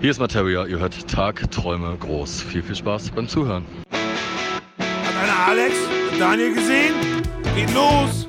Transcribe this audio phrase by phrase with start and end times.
[0.00, 2.40] Hier ist Materia, ihr hört Tag, Träume groß.
[2.44, 3.66] Viel, viel Spaß beim Zuhören.
[3.90, 5.74] Hat einer Alex
[6.10, 6.94] und Daniel gesehen?
[7.54, 8.26] Geht los!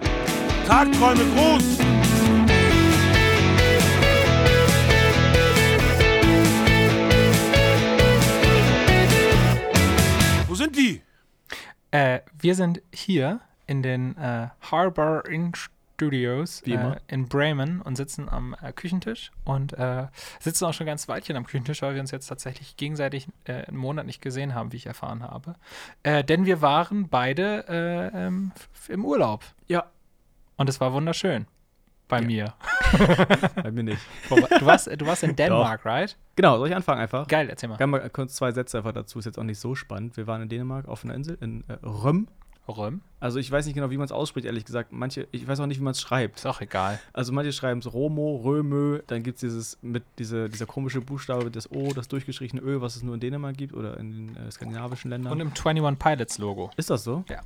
[0.67, 1.77] Tagträume groß!
[10.49, 11.01] Wo sind die?
[11.91, 15.53] Äh, wir sind hier in den äh, Harbor Inn
[16.01, 16.95] Studios Wie immer.
[16.97, 20.07] äh, in Bremen und sitzen am äh, Küchentisch und äh,
[20.39, 23.77] sitzen auch schon ganz Weilchen am Küchentisch, weil wir uns jetzt tatsächlich gegenseitig äh, einen
[23.77, 25.53] Monat nicht gesehen haben, wie ich erfahren habe.
[26.01, 28.51] Äh, denn wir waren beide äh, ähm,
[28.87, 29.85] im Urlaub Ja.
[30.57, 31.45] und es war wunderschön.
[32.07, 32.55] Bei mir.
[33.63, 34.01] Bei mir nicht.
[34.27, 36.17] Du, warst, du warst in Dänemark, right?
[36.35, 37.25] Genau, soll ich anfangen einfach?
[37.27, 37.77] Geil, erzähl mal.
[37.77, 40.17] Gerne mal kurz zwei Sätze einfach dazu, ist jetzt auch nicht so spannend.
[40.17, 42.27] Wir waren in Dänemark auf einer Insel, in äh, Röm.
[42.67, 43.01] Röm?
[43.19, 44.91] Also ich weiß nicht genau, wie man es ausspricht, ehrlich gesagt.
[44.91, 46.37] Manche, ich weiß auch nicht, wie man es schreibt.
[46.37, 46.99] Ist auch egal.
[47.13, 51.51] Also manche schreiben es Romo, Römö, dann gibt es dieses mit diese, dieser komische Buchstabe,
[51.51, 54.51] das O, das durchgeschriebene Ö, was es nur in Dänemark gibt oder in den äh,
[54.51, 55.33] skandinavischen Ländern.
[55.33, 56.71] Und im 21 Pilots Logo.
[56.77, 57.23] ist das so?
[57.29, 57.41] Ja.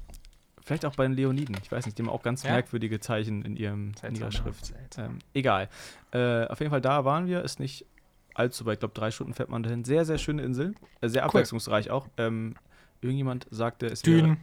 [0.64, 1.56] Vielleicht auch bei den Leoniden.
[1.62, 2.54] Ich weiß nicht, die haben auch ganz Ja?
[2.54, 4.74] merkwürdige Zeichen in, ihrem, in ihrer Schrift.
[4.98, 5.70] Ähm, egal.
[6.12, 7.44] Äh, auf jeden Fall, da waren wir.
[7.44, 7.86] Ist nicht
[8.34, 8.74] allzu weit.
[8.76, 9.84] Ich glaube, drei Stunden fährt man dahin.
[9.84, 10.74] Sehr, sehr schöne Insel.
[11.02, 12.08] Äh, sehr abwechslungsreich auch.
[12.18, 12.56] Ähm,
[13.02, 14.38] irgendjemand sagte, es wäre...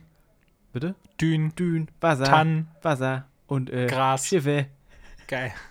[0.72, 0.94] Bitte?
[1.20, 4.26] Dün, Dün, Wasser, Tann, Wasser und äh, Gras.
[4.26, 4.66] Schiffe.
[5.28, 5.52] Geil.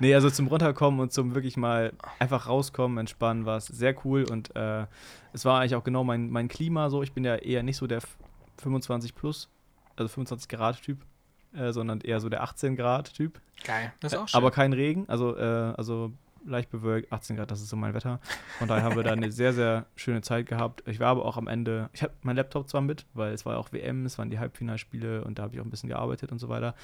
[0.00, 4.24] Nee, also zum Runterkommen und zum wirklich mal einfach rauskommen, entspannen war es sehr cool
[4.24, 4.86] und äh,
[5.34, 7.02] es war eigentlich auch genau mein, mein Klima so.
[7.02, 8.16] Ich bin ja eher nicht so der f-
[8.62, 9.50] 25 plus,
[9.96, 11.00] also 25 Grad Typ,
[11.54, 13.40] äh, sondern eher so der 18 Grad Typ.
[13.64, 13.92] Geil.
[14.00, 14.38] Das ist auch schön.
[14.38, 15.42] Aber kein Regen, also, äh,
[15.76, 16.12] also
[16.46, 18.20] leicht bewölkt, 18 Grad, das ist so mein Wetter.
[18.58, 20.82] Von daher haben wir da eine sehr, sehr schöne Zeit gehabt.
[20.86, 23.54] Ich war aber auch am Ende, ich hatte meinen Laptop zwar mit, weil es war
[23.54, 26.32] ja auch WM, es waren die Halbfinalspiele und da habe ich auch ein bisschen gearbeitet
[26.32, 26.74] und so weiter.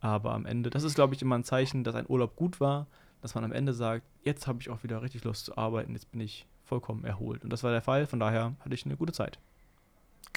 [0.00, 2.86] Aber am Ende, das ist, glaube ich, immer ein Zeichen, dass ein Urlaub gut war,
[3.20, 6.10] dass man am Ende sagt, jetzt habe ich auch wieder richtig Lust zu arbeiten, jetzt
[6.12, 7.42] bin ich vollkommen erholt.
[7.44, 9.38] Und das war der Fall, von daher hatte ich eine gute Zeit.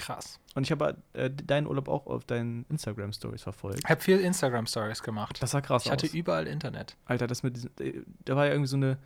[0.01, 0.39] Krass.
[0.55, 3.81] Und ich habe äh, deinen Urlaub auch auf deinen Instagram-Stories verfolgt.
[3.83, 5.41] Ich habe viel Instagram-Stories gemacht.
[5.41, 6.13] Das sah krass ich hatte aus.
[6.13, 6.97] überall Internet.
[7.05, 8.97] Alter, das mit diesem, äh, da war ja irgendwie so eine,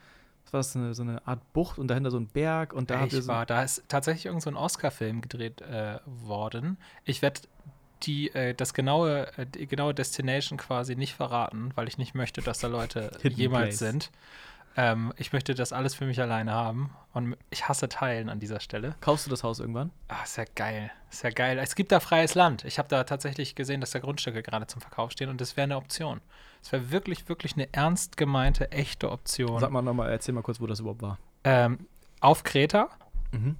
[0.45, 2.99] was war das, eine, so eine Art Bucht und dahinter so ein Berg und da
[3.01, 6.77] habt ihr ich so, war, da ist tatsächlich irgend so ein Oscar-Film gedreht äh, worden.
[7.03, 7.41] Ich werde
[8.03, 12.41] die, äh, das genaue, äh, die genaue Destination quasi nicht verraten, weil ich nicht möchte,
[12.41, 13.79] dass da Leute jemals place.
[13.79, 14.11] sind.
[14.77, 16.89] Ähm, ich möchte das alles für mich alleine haben.
[17.13, 18.95] Und ich hasse Teilen an dieser Stelle.
[18.99, 19.91] kaufst du das Haus irgendwann?
[20.09, 20.91] Ah, ist ja geil.
[21.09, 21.57] Ist ja geil.
[21.59, 22.65] Es gibt da freies Land.
[22.65, 25.63] Ich habe da tatsächlich gesehen, dass da Grundstücke gerade zum Verkauf stehen und das wäre
[25.63, 26.19] eine Option.
[26.61, 29.59] Das wäre wirklich, wirklich eine ernst gemeinte, echte Option.
[29.59, 31.19] Sag mal nochmal, erzähl mal kurz, wo das überhaupt war.
[31.45, 31.87] Ähm,
[32.19, 32.89] auf Kreta,
[33.31, 33.55] Mhm.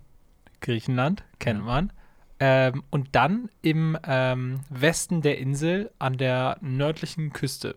[0.62, 1.66] Griechenland, kennt Ja.
[1.66, 1.94] man.
[2.40, 7.76] Ähm, und dann im ähm, Westen der Insel an der nördlichen Küste.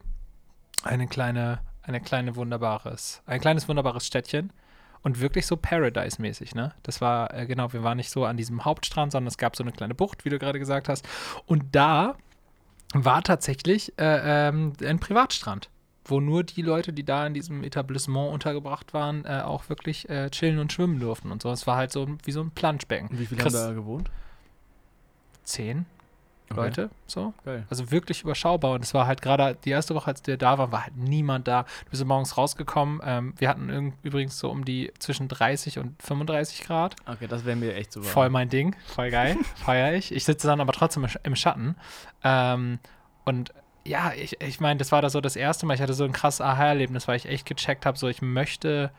[0.83, 4.53] Eine kleine, eine kleine wunderbares, ein kleines wunderbares Städtchen.
[5.01, 6.75] Und wirklich so Paradise-mäßig, ne?
[6.83, 9.63] Das war, äh, genau, wir waren nicht so an diesem Hauptstrand, sondern es gab so
[9.63, 11.09] eine kleine Bucht, wie du gerade gesagt hast.
[11.47, 12.17] Und da
[12.93, 15.71] war tatsächlich äh, ähm, ein Privatstrand,
[16.05, 20.31] wo nur die Leute, die da in diesem Etablissement untergebracht waren, äh, auch wirklich äh,
[20.31, 21.53] chillen und schwimmen durften und so.
[21.53, 23.09] Es war halt so wie so ein Planschbecken.
[23.13, 24.11] Wie viele Chris- haben da gewohnt?
[25.45, 25.87] Zehn
[26.51, 26.61] Okay.
[26.61, 27.35] Leute, so.
[27.45, 27.67] Geil.
[27.69, 28.73] Also wirklich überschaubar.
[28.73, 31.47] Und es war halt gerade die erste Woche, als wir da waren, war halt niemand
[31.49, 31.65] da.
[31.85, 33.01] Du bist morgens rausgekommen.
[33.05, 36.97] Ähm, wir hatten übrigens so um die zwischen 30 und 35 Grad.
[37.07, 38.11] Okay, das wäre mir echt so warm.
[38.11, 40.13] Voll mein Ding, voll geil, feiere ich.
[40.13, 41.77] Ich sitze dann aber trotzdem im Schatten.
[42.25, 42.79] Ähm,
[43.25, 43.53] und
[43.85, 45.75] ja, ich, ich meine, das war da so das erste Mal.
[45.75, 48.91] Ich hatte so ein krasses Aha-Erlebnis, weil ich echt gecheckt habe, so ich möchte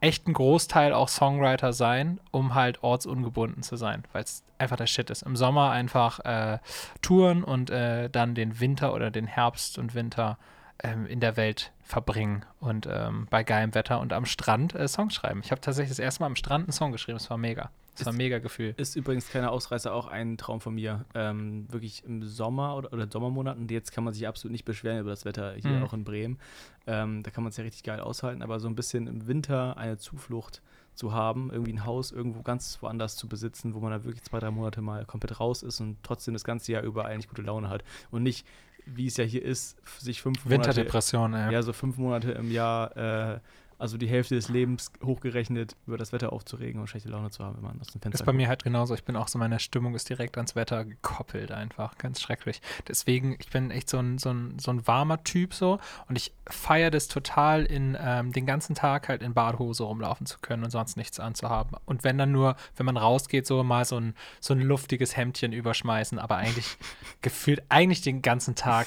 [0.00, 4.86] echt einen Großteil auch Songwriter sein, um halt ortsungebunden zu sein, weil es einfach der
[4.86, 5.22] Shit ist.
[5.22, 6.58] Im Sommer einfach äh,
[7.02, 10.38] touren und äh, dann den Winter oder den Herbst und Winter
[10.82, 15.14] ähm, in der Welt verbringen und ähm, bei geilem Wetter und am Strand äh, Songs
[15.14, 15.40] schreiben.
[15.42, 17.16] Ich habe tatsächlich das erste Mal am Strand einen Song geschrieben.
[17.16, 17.70] Es war mega.
[17.98, 18.74] Es war ein Ist- mega Gefühl.
[18.76, 21.04] Ist übrigens kleiner Ausreißer auch ein Traum von mir.
[21.14, 23.68] Ähm, wirklich im Sommer oder, oder Sommermonaten.
[23.68, 25.82] Jetzt kann man sich absolut nicht beschweren über das Wetter hier Mhm.
[25.82, 26.38] auch in Bremen.
[26.86, 28.42] Ähm, da kann man es ja richtig geil aushalten.
[28.42, 30.62] Aber so ein bisschen im Winter eine Zuflucht
[30.94, 34.38] zu haben, irgendwie ein Haus irgendwo ganz woanders zu besitzen, wo man da wirklich zwei,
[34.40, 37.68] drei Monate mal komplett raus ist und trotzdem das ganze Jahr über eigentlich gute Laune
[37.68, 37.84] hat.
[38.10, 38.46] Und nicht,
[38.86, 41.52] wie es ja hier ist, sich fünf Monate Winterdepression, ey.
[41.52, 43.40] ja, so fünf Monate im Jahr, äh,
[43.78, 47.56] also die Hälfte des Lebens hochgerechnet, über das Wetter aufzuregen und schlechte Laune zu haben,
[47.56, 48.94] wenn man aus dem Fenster Ist bei mir halt genauso.
[48.94, 51.98] Ich bin auch so, meine Stimmung ist direkt ans Wetter gekoppelt einfach.
[51.98, 52.60] Ganz schrecklich.
[52.88, 55.78] Deswegen, ich bin echt so ein, so ein, so ein warmer Typ so
[56.08, 60.38] und ich feiere das total, in ähm, den ganzen Tag halt in Badhose rumlaufen zu
[60.38, 61.76] können und sonst nichts anzuhaben.
[61.84, 65.52] Und wenn dann nur, wenn man rausgeht, so mal so ein, so ein luftiges Hemdchen
[65.52, 66.76] überschmeißen, aber eigentlich
[67.22, 68.86] gefühlt eigentlich den ganzen Tag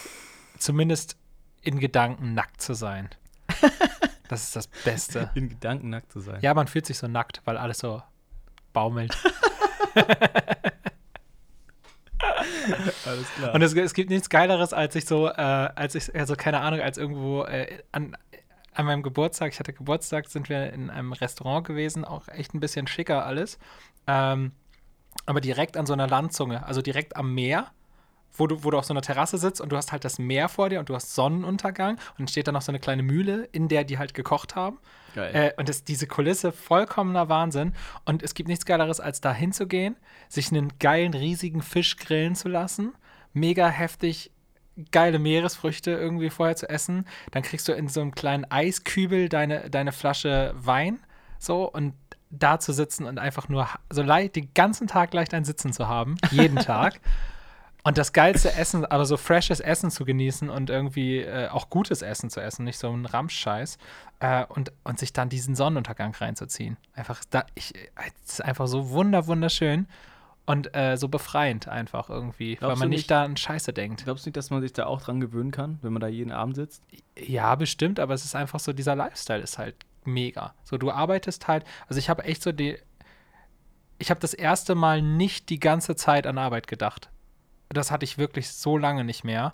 [0.57, 1.18] zumindest
[1.62, 3.09] in Gedanken nackt zu sein.
[4.29, 5.31] Das ist das Beste.
[5.35, 6.39] In Gedanken nackt zu sein.
[6.41, 8.01] Ja, man fühlt sich so nackt, weil alles so
[8.71, 9.17] baumelt.
[13.05, 13.55] Alles klar.
[13.55, 16.79] Und es, es gibt nichts Geileres, als ich so, äh, als ich, also keine Ahnung,
[16.79, 18.15] als irgendwo äh, an,
[18.73, 22.59] an meinem Geburtstag, ich hatte Geburtstag, sind wir in einem Restaurant gewesen, auch echt ein
[22.59, 23.57] bisschen schicker alles.
[24.05, 24.51] Ähm,
[25.25, 27.71] aber direkt an so einer Landzunge, also direkt am Meer,
[28.33, 30.49] wo du, wo du auf so einer Terrasse sitzt und du hast halt das Meer
[30.49, 33.47] vor dir und du hast Sonnenuntergang und dann steht da noch so eine kleine Mühle,
[33.51, 34.79] in der die halt gekocht haben.
[35.15, 35.31] Geil.
[35.33, 37.73] Äh, und das, diese Kulisse, vollkommener Wahnsinn.
[38.05, 39.95] Und es gibt nichts Geileres, als da hinzugehen,
[40.27, 42.93] sich einen geilen, riesigen Fisch grillen zu lassen,
[43.33, 44.31] mega heftig
[44.91, 47.05] geile Meeresfrüchte irgendwie vorher zu essen.
[47.31, 50.99] Dann kriegst du in so einem kleinen Eiskübel deine, deine Flasche Wein
[51.37, 51.93] so und
[52.29, 55.87] da zu sitzen und einfach nur so leicht, den ganzen Tag leicht ein Sitzen zu
[55.87, 56.99] haben, jeden Tag.
[57.83, 62.01] Und das geilste Essen, aber so freshes Essen zu genießen und irgendwie äh, auch gutes
[62.01, 63.77] Essen zu essen, nicht so ein Ramschscheiß.
[64.19, 66.75] Äh, und, und sich dann diesen Sonnenuntergang reinzuziehen.
[66.93, 67.73] Einfach, da, ich,
[68.25, 69.87] es ist einfach so wunder, wunderschön
[70.45, 74.03] und äh, so befreiend einfach irgendwie, Glaubst weil man nicht nicht- da an Scheiße denkt.
[74.03, 76.31] Glaubst du nicht, dass man sich da auch dran gewöhnen kann, wenn man da jeden
[76.33, 76.83] Abend sitzt?
[77.17, 80.53] Ja, bestimmt, aber es ist einfach so, dieser Lifestyle ist halt mega.
[80.65, 82.77] So, du arbeitest halt, also ich habe echt so die,
[83.99, 87.09] ich habe das erste Mal nicht die ganze Zeit an Arbeit gedacht.
[87.69, 89.54] Das hatte ich wirklich so lange nicht mehr.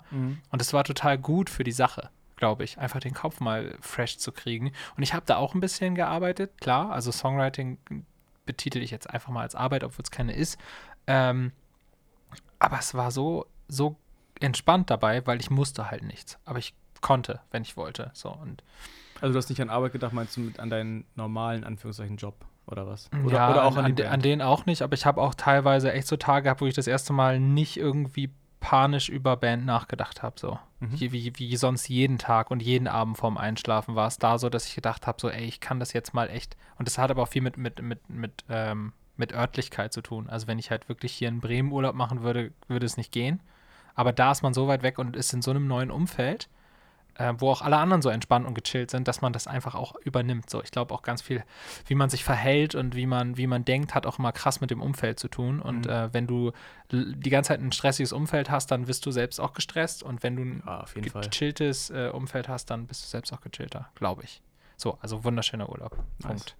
[0.50, 4.18] Und es war total gut für die Sache, glaube ich, einfach den Kopf mal fresh
[4.18, 4.72] zu kriegen.
[4.96, 6.90] Und ich habe da auch ein bisschen gearbeitet, klar.
[6.90, 7.78] Also Songwriting
[8.46, 10.58] betitel ich jetzt einfach mal als Arbeit, obwohl es keine ist.
[11.06, 11.52] Ähm,
[12.58, 13.96] aber es war so, so
[14.40, 16.38] entspannt dabei, weil ich musste halt nichts.
[16.44, 18.10] Aber ich konnte, wenn ich wollte.
[18.14, 18.62] So und
[19.20, 22.34] Also du hast nicht an Arbeit gedacht, meinst du mit an deinen normalen, Anführungszeichen, Job
[22.66, 23.10] oder was?
[23.24, 25.92] Oder, ja, oder auch an, an, an, denen auch nicht, aber ich habe auch teilweise
[25.92, 28.30] echt so Tage gehabt, wo ich das erste Mal nicht irgendwie
[28.60, 30.58] panisch über Band nachgedacht habe, so.
[30.80, 31.00] Mhm.
[31.00, 34.48] Wie, wie, wie sonst jeden Tag und jeden Abend vorm Einschlafen war es da so,
[34.48, 36.56] dass ich gedacht habe, so, ey, ich kann das jetzt mal echt.
[36.78, 40.28] Und das hat aber auch viel mit, mit, mit, mit, ähm, mit Örtlichkeit zu tun.
[40.28, 43.40] Also wenn ich halt wirklich hier in Bremen Urlaub machen würde, würde es nicht gehen.
[43.94, 46.48] Aber da ist man so weit weg und ist in so einem neuen Umfeld,
[47.18, 49.94] äh, wo auch alle anderen so entspannt und gechillt sind, dass man das einfach auch
[49.96, 50.50] übernimmt.
[50.50, 51.42] So, ich glaube auch ganz viel,
[51.86, 54.70] wie man sich verhält und wie man, wie man denkt, hat auch immer krass mit
[54.70, 55.60] dem Umfeld zu tun.
[55.60, 55.90] Und Mhm.
[55.92, 56.52] äh, wenn du
[56.90, 60.02] die ganze Zeit ein stressiges Umfeld hast, dann wirst du selbst auch gestresst.
[60.02, 63.88] Und wenn du ein Ja, gechilltes äh, Umfeld hast, dann bist du selbst auch gechillter,
[63.94, 64.42] glaube ich.
[64.76, 65.96] So, also wunderschöner Urlaub.
[66.18, 66.26] Nice.
[66.28, 66.56] Punkt.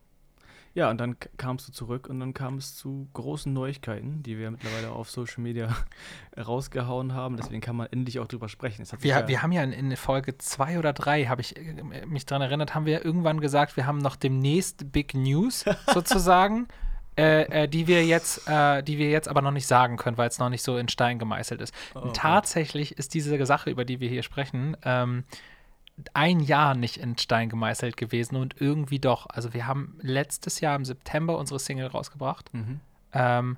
[0.77, 4.51] Ja, und dann kamst du zurück und dann kam es zu großen Neuigkeiten, die wir
[4.51, 5.75] mittlerweile auf Social Media
[6.37, 7.39] rausgehauen haben.
[7.39, 8.85] Deswegen kann man endlich auch drüber sprechen.
[9.01, 12.27] Wir, ja, wir haben ja in, in Folge zwei oder drei, habe ich äh, mich
[12.27, 15.65] daran erinnert, haben wir irgendwann gesagt, wir haben noch demnächst Big News
[15.95, 16.69] sozusagen,
[17.17, 20.29] äh, äh, die wir jetzt, äh, die wir jetzt aber noch nicht sagen können, weil
[20.29, 21.75] es noch nicht so in Stein gemeißelt ist.
[21.95, 22.11] Oh, okay.
[22.13, 25.25] Tatsächlich ist diese Sache, über die wir hier sprechen, ähm,
[26.13, 29.27] ein Jahr nicht in Stein gemeißelt gewesen und irgendwie doch.
[29.29, 32.53] Also wir haben letztes Jahr im September unsere Single rausgebracht.
[32.53, 32.81] Mhm.
[33.13, 33.57] Ähm,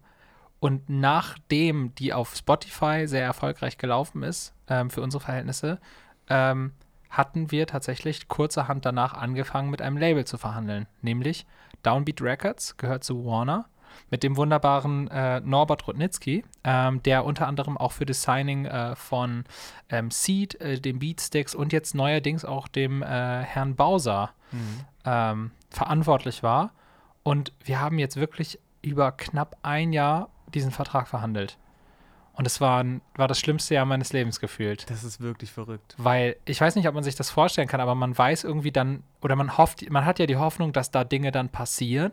[0.61, 5.81] und nachdem die auf Spotify sehr erfolgreich gelaufen ist, ähm, für unsere Verhältnisse,
[6.29, 6.73] ähm,
[7.11, 10.87] hatten wir tatsächlich kurzerhand danach angefangen, mit einem Label zu verhandeln.
[11.01, 11.47] Nämlich
[11.83, 13.67] Downbeat Records gehört zu Warner
[14.11, 18.95] mit dem wunderbaren äh, Norbert Rudnitzky, ähm, der unter anderem auch für das Signing äh,
[18.97, 19.45] von
[19.89, 24.81] ähm, Seed, äh, dem Beatsticks und jetzt neuerdings auch dem äh, Herrn Bowser Mhm.
[25.05, 26.73] ähm, verantwortlich war.
[27.23, 31.59] Und wir haben jetzt wirklich über knapp ein Jahr diesen Vertrag verhandelt.
[32.33, 32.85] Und es war,
[33.17, 34.89] war das schlimmste Jahr meines Lebens gefühlt.
[34.89, 35.97] Das ist wirklich verrückt.
[35.99, 39.03] Weil ich weiß nicht, ob man sich das vorstellen kann, aber man weiß irgendwie dann,
[39.21, 42.13] oder man hofft, man hat ja die Hoffnung, dass da Dinge dann passieren.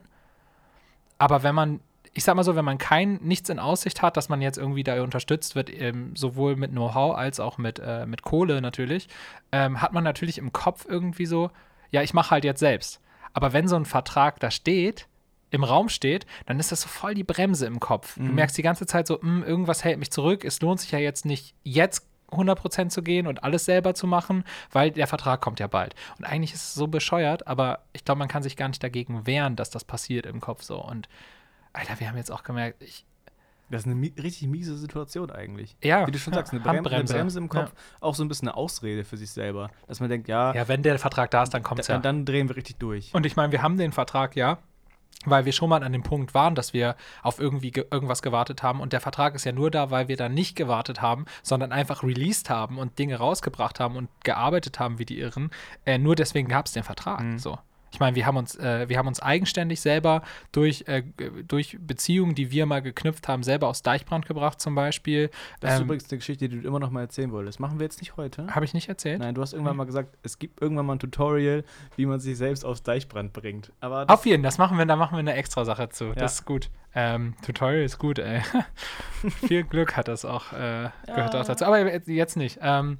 [1.26, 1.80] Aber wenn man,
[2.14, 4.84] ich sag mal so, wenn man kein, nichts in Aussicht hat, dass man jetzt irgendwie
[4.84, 9.08] da unterstützt wird, ähm, sowohl mit Know-how als auch mit, äh, mit Kohle natürlich,
[9.52, 11.50] ähm, hat man natürlich im Kopf irgendwie so,
[11.90, 13.02] ja, ich mache halt jetzt selbst.
[13.34, 15.08] Aber wenn so ein Vertrag da steht,
[15.50, 18.16] im Raum steht, dann ist das so voll die Bremse im Kopf.
[18.18, 18.36] Du Mhm.
[18.36, 20.46] merkst die ganze Zeit so, "Hm, irgendwas hält mich zurück.
[20.46, 24.44] Es lohnt sich ja jetzt nicht, jetzt 100% zu gehen und alles selber zu machen,
[24.72, 25.96] weil der Vertrag kommt ja bald.
[26.18, 29.26] Und eigentlich ist es so bescheuert, aber ich glaube, man kann sich gar nicht dagegen
[29.28, 30.84] wehren, dass das passiert im Kopf so.
[30.84, 31.08] Und
[31.74, 33.06] Alter, wir haben jetzt auch gemerkt, ich,
[33.70, 35.76] Das ist eine mi richtig miese Situation eigentlich.
[35.84, 37.04] ja, Wie du schon ja, sagst, eine, Brem eine.
[37.04, 39.70] Bremse im Kopf, auch so ein bisschen eine Ausrede für sich selber.
[39.88, 40.62] Dass man denkt, ja, Ja.
[40.62, 41.98] ja, wenn der Vertrag da ist, dann kommt es ja.
[42.00, 43.14] dann drehen wir richtig durch.
[43.14, 44.60] Und ich meine, wir haben den Vertrag ja,
[45.30, 48.64] weil wir schon mal an dem Punkt waren, dass wir auf irgendwie ge irgendwas gewartet
[48.64, 48.80] haben.
[48.80, 52.04] Und der Vertrag ist ja nur da, weil wir da nicht gewartet haben, sondern einfach
[52.04, 55.52] released haben und Dinge rausgebracht haben und gearbeitet haben wie die Irren.
[55.86, 57.22] Äh, nur deswegen gab es den Vertrag.
[57.22, 57.40] Mhm.
[57.40, 57.58] So.
[57.96, 60.22] Ich meine, wir haben uns, äh, wir haben uns eigenständig selber
[60.52, 61.04] durch, äh,
[61.48, 65.30] durch Beziehungen, die wir mal geknüpft haben, selber aus Deichbrand gebracht zum Beispiel.
[65.62, 67.62] Das ist Ähm, übrigens eine Geschichte, die du immer noch mal erzählen wolltest.
[67.62, 68.54] Machen wir jetzt nicht heute.
[68.54, 69.20] Habe ich nicht erzählt?
[69.20, 71.64] Nein, du hast irgendwann mal gesagt, es gibt irgendwann mal ein Tutorial,
[71.96, 73.72] wie man sich selbst aus Deichbrand bringt.
[73.80, 76.08] Aber Auf jeden, das machen wir, da machen wir eine extra Sache zu.
[76.08, 76.16] Ja.
[76.16, 76.70] Das ist gut.
[76.94, 78.42] Ähm, Tutorial ist gut, ey.
[79.48, 81.42] Viel Glück hat das auch, äh, gehört Ja.
[81.42, 81.64] auch dazu.
[81.64, 82.60] Aber jetzt- jetzt nicht.
[82.62, 82.98] Ähm,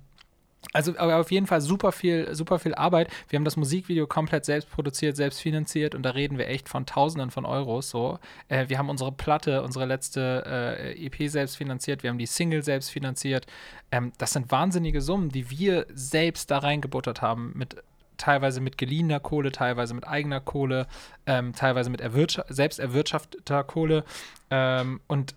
[0.74, 3.10] also auf jeden Fall super viel, super viel Arbeit.
[3.30, 6.86] Wir haben das Musikvideo komplett selbst produziert, selbst finanziert und da reden wir echt von
[6.86, 7.90] Tausenden von Euros.
[7.90, 8.20] So,
[8.50, 12.64] äh, wir haben unsere Platte, unsere letzte äh, EP selbst finanziert, wir haben die Single
[12.64, 13.46] selbst finanziert.
[13.92, 17.76] Ähm, das sind wahnsinnige Summen, die wir selbst da reingebuttert haben mit
[18.18, 20.88] teilweise mit geliehener Kohle, teilweise mit eigener Kohle,
[21.26, 24.04] ähm, teilweise mit erwirtscha selbst erwirtschafteter Kohle.
[24.50, 25.36] Ähm, und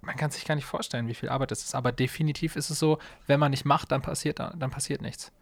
[0.00, 1.74] man kann sich gar nicht vorstellen, wie viel Arbeit das ist.
[1.74, 5.32] Aber definitiv ist es so, wenn man nicht macht, dann passiert, dann passiert nichts.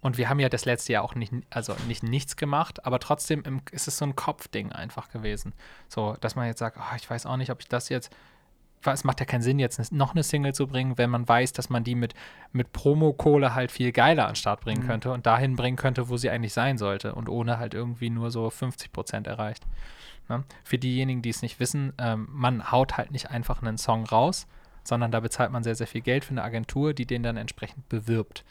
[0.00, 3.42] Und wir haben ja das letzte Jahr auch nicht, also nicht nichts gemacht, aber trotzdem
[3.44, 5.54] im, ist es so ein Kopfding einfach gewesen.
[5.88, 8.14] So, dass man jetzt sagt, oh, ich weiß auch nicht, ob ich das jetzt.
[8.86, 11.70] Es macht ja keinen Sinn, jetzt noch eine Single zu bringen, wenn man weiß, dass
[11.70, 12.12] man die mit,
[12.52, 14.86] mit Promo-Kohle halt viel geiler an den Start bringen Mhm.
[14.86, 18.30] könnte und dahin bringen könnte, wo sie eigentlich sein sollte und ohne halt irgendwie nur
[18.30, 19.64] so 50 Prozent erreicht.
[20.28, 20.44] Ne?
[20.64, 24.46] Für diejenigen, die es nicht wissen, ähm, man haut halt nicht einfach einen Song raus,
[24.82, 27.88] sondern da bezahlt man sehr, sehr viel Geld für eine Agentur, die den dann entsprechend
[27.88, 28.44] bewirbt.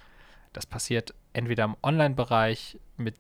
[0.52, 3.16] Das passiert entweder im Online-Bereich mit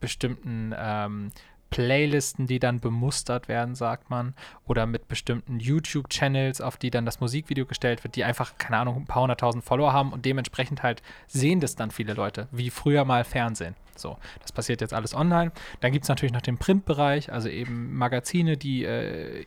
[0.00, 1.32] bestimmten ähm,
[1.76, 4.32] Playlisten, die dann bemustert werden, sagt man,
[4.64, 8.96] oder mit bestimmten YouTube-Channels, auf die dann das Musikvideo gestellt wird, die einfach, keine Ahnung,
[8.96, 13.04] ein paar hunderttausend Follower haben und dementsprechend halt sehen das dann viele Leute, wie früher
[13.04, 13.76] mal Fernsehen.
[13.94, 15.52] So, das passiert jetzt alles online.
[15.80, 19.44] Dann gibt es natürlich noch den Printbereich, also eben Magazine, die äh,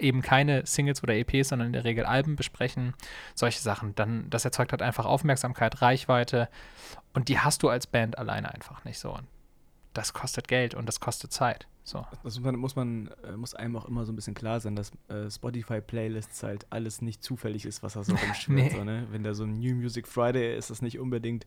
[0.00, 2.92] eben keine Singles oder EPs, sondern in der Regel Alben besprechen,
[3.34, 3.94] solche Sachen.
[3.94, 6.50] Dann, das erzeugt halt einfach Aufmerksamkeit, Reichweite
[7.14, 9.14] und die hast du als Band alleine einfach nicht so.
[9.14, 9.24] Und
[9.92, 11.66] das kostet Geld und das kostet Zeit.
[11.82, 12.06] So.
[12.22, 14.76] das muss man, muss man äh, muss einem auch immer so ein bisschen klar sein,
[14.76, 18.72] dass äh, Spotify-Playlists halt alles nicht zufällig ist, was da so rumschwirrt.
[18.72, 18.76] Nee.
[18.76, 19.08] so, ne?
[19.10, 21.46] Wenn da so ein New Music Friday ist, ist das nicht unbedingt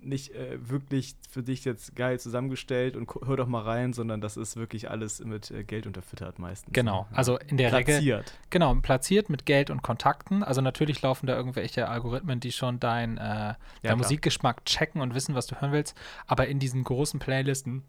[0.00, 4.36] nicht äh, wirklich für dich jetzt geil zusammengestellt und hör doch mal rein, sondern das
[4.36, 6.72] ist wirklich alles mit äh, Geld unterfüttert meistens.
[6.72, 7.06] Genau.
[7.10, 7.16] ne?
[7.16, 7.94] Also in der Regel.
[7.94, 8.32] Platziert.
[8.50, 10.42] Genau, platziert mit Geld und Kontakten.
[10.42, 13.96] Also natürlich laufen da irgendwelche Algorithmen, die schon dein, äh, dein klar.
[13.96, 15.96] Musikgeschmack checken und wissen, was du hören willst.
[16.26, 17.82] Aber in diesen großen Playlisten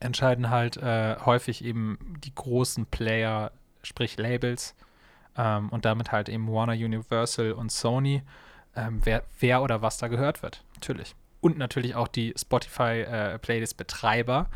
[0.00, 4.74] entscheiden halt äh, häufig eben die großen Player, sprich Labels
[5.36, 8.22] ähm, und damit halt eben Warner, Universal und Sony,
[8.74, 10.62] ähm, wer, wer oder was da gehört wird.
[10.76, 11.14] Natürlich.
[11.40, 14.48] Und natürlich auch die Spotify-Playlist-Betreiber,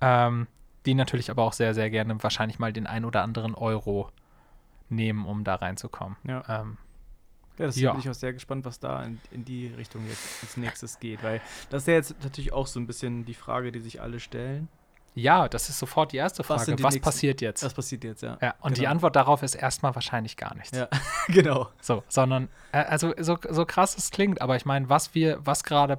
[0.00, 0.46] ähm,
[0.86, 4.10] die natürlich aber auch sehr, sehr gerne wahrscheinlich mal den ein oder anderen Euro
[4.88, 6.16] nehmen, um da reinzukommen.
[6.24, 6.42] Ja.
[6.48, 6.78] Ähm,
[7.58, 7.90] Ja, das Ja.
[7.90, 11.24] bin ich auch sehr gespannt, was da in, in die Richtung jetzt als nächstes geht,
[11.24, 14.20] weil das ist ja jetzt natürlich auch so ein bisschen die Frage, die sich alle
[14.20, 14.68] stellen.
[15.18, 16.76] Ja, das ist sofort die erste Was Frage.
[16.76, 17.62] die was nächsten- passiert jetzt?
[17.62, 18.38] Das passiert jetzt, ja.
[18.40, 18.92] ja, und die genau.
[18.92, 20.76] Antwort darauf ist erstmal wahrscheinlich gar nichts.
[20.76, 20.88] Ja,
[21.28, 21.68] genau.
[21.80, 25.64] So, sondern, äh, also so, so krass es klingt, aber ich meine, was wir, was
[25.64, 25.98] gerade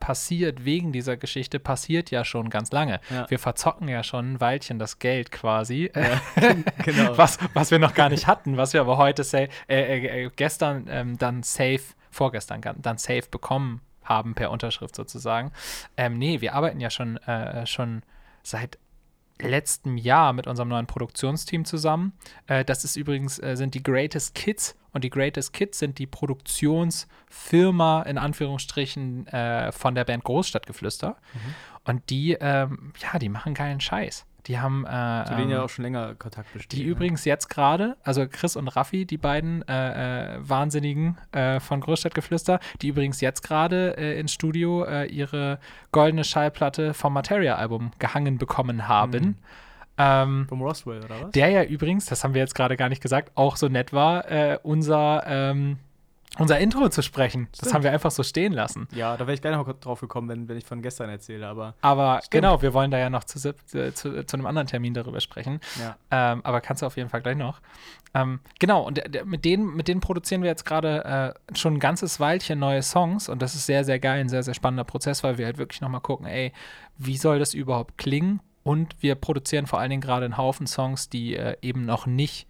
[0.00, 3.00] passiert wegen dieser Geschichte, passiert ja schon ganz lange.
[3.10, 3.28] Ja.
[3.28, 6.16] Wir verzocken ja schon ein Weilchen das Geld quasi, äh,
[6.84, 7.18] genau.
[7.18, 10.86] was, was wir noch gar nicht hatten, was wir aber heute äh, äh, äh, gestern
[10.88, 15.52] ähm, dann safe, vorgestern dann safe bekommen haben per Unterschrift sozusagen.
[15.96, 18.02] Ähm, nee, wir arbeiten ja schon, äh, schon
[18.42, 18.78] seit
[19.40, 22.12] letztem Jahr mit unserem neuen Produktionsteam zusammen.
[22.46, 26.06] Äh, das ist übrigens, äh, sind die Greatest Kids und die Greatest Kids sind die
[26.06, 31.16] Produktionsfirma in Anführungsstrichen äh, von der Band Großstadtgeflüster.
[31.84, 34.26] Und die, ähm, ja, die machen geilen Scheiß.
[34.46, 36.78] Die haben äh, Zu denen ja ähm, auch schon länger Kontakt besteht.
[36.78, 36.90] die ne?
[36.90, 42.60] übrigens jetzt gerade, also Chris und Raffi, die beiden äh, äh, Wahnsinnigen äh, von Großstadtgeflüster,
[42.80, 45.58] die übrigens jetzt gerade äh, ins Studio äh, ihre
[45.92, 49.24] goldene Schallplatte vom Materia-Album gehangen bekommen haben.
[49.24, 49.34] Mhm.
[50.00, 51.30] Ähm, Vom Roswell, oder was?
[51.32, 54.30] der ja übrigens, das haben wir jetzt gerade gar nicht gesagt, auch so nett war,
[54.30, 55.78] äh, unser, ähm,
[56.38, 57.48] unser Intro zu sprechen.
[57.50, 57.74] Das Stimmt.
[57.74, 58.88] haben wir einfach so stehen lassen.
[58.92, 61.74] Ja, da wäre ich gleich noch drauf gekommen, wenn, wenn ich von gestern erzähle, aber
[61.80, 62.30] Aber Stimmt.
[62.30, 65.60] genau, wir wollen da ja noch zu, äh, zu, zu einem anderen Termin darüber sprechen.
[65.80, 65.96] ja.
[66.10, 67.60] Ähm, aber kannst du auf jeden Fall gleich noch.
[68.14, 71.74] Ähm, genau, und der, der, mit, denen, mit denen produzieren wir jetzt gerade äh, schon
[71.74, 74.84] ein ganzes Weilchen neue Songs und das ist sehr, sehr geil, ein sehr, sehr spannender
[74.84, 76.52] Prozess, weil wir halt wirklich nochmal gucken, ey,
[76.96, 78.40] wie soll das überhaupt klingen?
[78.64, 82.47] Und wir produzieren vor allen Dingen gerade einen Haufen Songs, die äh, eben noch nicht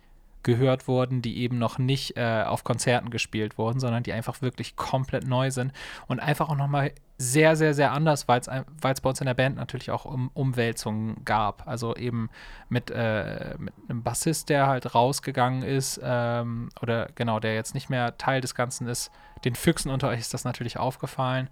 [0.48, 4.76] gehört wurden, die eben noch nicht äh, auf Konzerten gespielt wurden, sondern die einfach wirklich
[4.76, 5.72] komplett neu sind
[6.06, 9.56] und einfach auch nochmal sehr, sehr, sehr anders, weil es bei uns in der Band
[9.56, 11.68] natürlich auch um, Umwälzungen gab.
[11.68, 12.30] Also eben
[12.70, 17.90] mit, äh, mit einem Bassist, der halt rausgegangen ist, ähm, oder genau, der jetzt nicht
[17.90, 19.10] mehr Teil des Ganzen ist.
[19.44, 21.50] Den Füchsen unter euch ist das natürlich aufgefallen.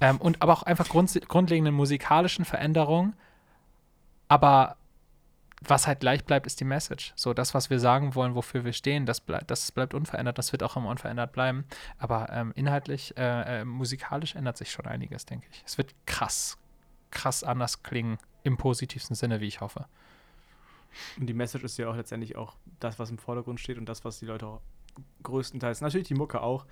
[0.00, 3.16] Ähm, und aber auch einfach grund, grundlegenden musikalischen Veränderungen.
[4.28, 4.76] Aber
[5.70, 7.12] was halt gleich bleibt, ist die Message.
[7.16, 10.52] So, das, was wir sagen wollen, wofür wir stehen, das, bleib, das bleibt unverändert, das
[10.52, 11.64] wird auch immer unverändert bleiben.
[11.98, 15.62] Aber ähm, inhaltlich, äh, äh, musikalisch ändert sich schon einiges, denke ich.
[15.66, 16.58] Es wird krass,
[17.10, 19.86] krass anders klingen, im positivsten Sinne, wie ich hoffe.
[21.18, 24.04] Und die Message ist ja auch letztendlich auch das, was im Vordergrund steht und das,
[24.04, 24.60] was die Leute auch
[25.22, 26.64] größtenteils, natürlich die Mucke auch,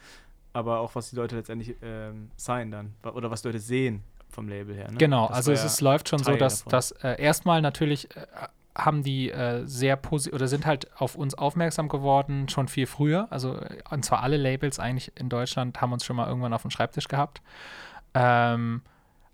[0.52, 4.48] aber auch was die Leute letztendlich ähm, sein dann oder was die Leute sehen vom
[4.48, 4.90] Label her.
[4.90, 4.98] Ne?
[4.98, 8.14] Genau, das also es, ja es, läuft schon Teil so, dass, dass äh, erstmal natürlich
[8.16, 8.26] äh,
[8.76, 13.28] haben die äh, sehr positiv oder sind halt auf uns aufmerksam geworden, schon viel früher.
[13.30, 16.62] Also, äh, und zwar alle Labels eigentlich in Deutschland haben uns schon mal irgendwann auf
[16.62, 17.40] dem Schreibtisch gehabt.
[18.14, 18.82] Ähm,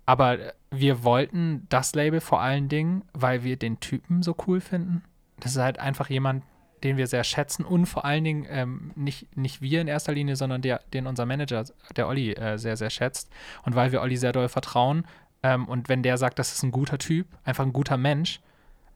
[0.05, 0.37] aber
[0.69, 5.03] wir wollten das Label vor allen Dingen, weil wir den Typen so cool finden.
[5.39, 6.43] Das ist halt einfach jemand,
[6.83, 10.35] den wir sehr schätzen und vor allen Dingen ähm, nicht, nicht wir in erster Linie,
[10.35, 11.63] sondern der, den unser Manager,
[11.95, 13.31] der Olli, äh, sehr, sehr schätzt.
[13.63, 15.05] Und weil wir Olli sehr doll vertrauen
[15.43, 18.41] ähm, und wenn der sagt, das ist ein guter Typ, einfach ein guter Mensch,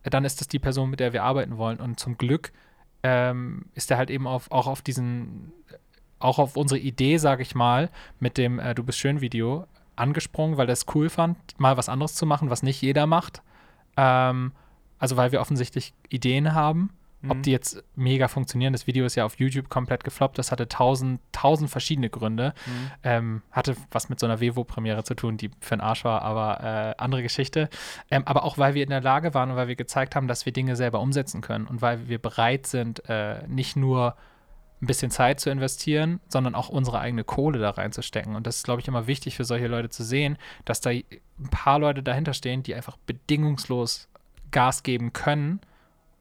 [0.10, 1.80] dann ist das die Person, mit der wir arbeiten wollen.
[1.80, 2.52] Und zum Glück
[3.04, 5.52] ähm, ist er halt eben auf, auch auf diesen,
[6.20, 10.58] auch auf unsere Idee, sage ich mal, mit dem äh, Du bist schön Video angesprungen,
[10.58, 13.42] weil er es cool fand, mal was anderes zu machen, was nicht jeder macht.
[13.98, 14.52] Ähm,
[15.00, 16.90] also weil wir offensichtlich Ideen haben
[17.26, 17.32] Mhm.
[17.32, 20.38] Ob die jetzt mega funktionieren, das Video ist ja auf YouTube komplett gefloppt.
[20.38, 22.54] Das hatte tausend, tausend verschiedene Gründe.
[22.66, 22.92] Mhm.
[23.04, 26.64] Ähm, hatte was mit so einer Vevo-Premiere zu tun, die für den Arsch war, aber
[26.64, 27.70] äh, andere Geschichte.
[28.12, 30.46] Ähm, aber auch, weil wir in der Lage waren und weil wir gezeigt haben, dass
[30.46, 34.16] wir Dinge selber umsetzen können und weil wir bereit sind, äh, nicht nur
[34.82, 38.36] ein bisschen Zeit zu investieren, sondern auch unsere eigene Kohle da reinzustecken.
[38.36, 41.04] Und das ist, glaube ich, immer wichtig für solche Leute zu sehen, dass da ein
[41.50, 44.10] paar Leute dahinter stehen, die einfach bedingungslos
[44.52, 45.62] Gas geben können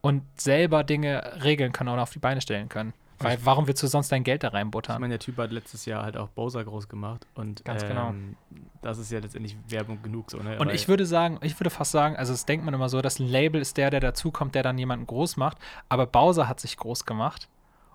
[0.04, 2.92] und selber Dinge regeln können oder auf die Beine stellen können.
[3.20, 4.96] Weil warum willst du sonst dein Geld da reinbuttern?
[4.96, 8.10] Ich meine, der Typ hat letztes Jahr halt auch Bowser groß gemacht und Ganz genau.
[8.10, 8.36] Ähm,
[8.82, 10.58] das ist ja letztendlich Werbung genug so, ne?
[10.58, 13.00] Und Weil ich würde sagen, ich würde fast sagen, also es denkt man immer so,
[13.00, 15.56] dass ein Label ist der, der dazukommt, der dann jemanden groß macht,
[15.88, 17.48] aber Bowser hat sich groß gemacht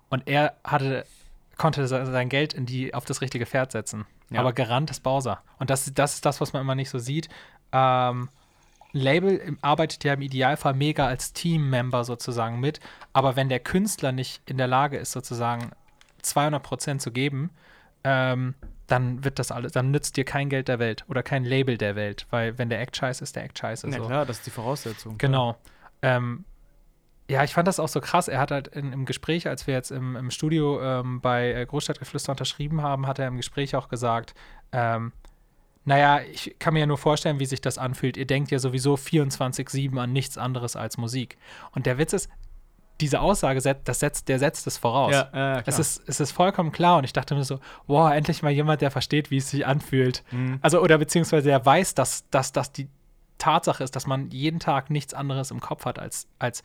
[0.08, 1.06] und er hatte
[1.58, 4.06] konnte sein Geld in die auf das richtige Pferd setzen.
[4.30, 4.40] Ja.
[4.40, 5.42] Aber gerannt ist Bowser.
[5.60, 7.28] Und das, das ist das, was man immer nicht so sieht.
[7.70, 8.30] Ähm,
[8.92, 12.80] Label arbeitet ja im Idealfall mega als Team-Member sozusagen mit,
[13.12, 15.70] aber wenn der Künstler nicht in der Lage ist, sozusagen
[16.22, 17.50] 200 Prozent zu geben,
[18.04, 18.54] ähm,
[18.86, 21.94] dann wird das alles, dann nützt dir kein Geld der Welt oder kein Label der
[21.94, 23.88] Welt, weil wenn der Act scheiße ist, der Act scheiße.
[23.88, 24.06] Ja, so.
[24.06, 25.16] klar, das ist die Voraussetzung.
[25.18, 25.56] Genau.
[26.02, 26.44] Ähm,
[27.30, 28.26] ja, ich fand das auch so krass.
[28.26, 31.64] Er hat halt in, im Gespräch, als wir jetzt im, im Studio ähm, bei äh,
[31.64, 34.34] Großstadtgeflüster unterschrieben haben, hat er im Gespräch auch gesagt,
[34.72, 35.12] ähm,
[35.90, 38.16] naja, ich kann mir ja nur vorstellen, wie sich das anfühlt.
[38.16, 41.36] Ihr denkt ja sowieso 24-7 an nichts anderes als Musik.
[41.72, 42.30] Und der Witz ist,
[43.00, 45.12] diese Aussage, das setzt, der setzt es voraus.
[45.12, 48.40] Ja, äh, es, ist, es ist vollkommen klar und ich dachte mir so, wow, endlich
[48.40, 50.22] mal jemand, der versteht, wie es sich anfühlt.
[50.30, 50.60] Mhm.
[50.62, 52.86] Also, oder beziehungsweise der weiß, dass, dass das die
[53.38, 56.62] Tatsache ist, dass man jeden Tag nichts anderes im Kopf hat, als, als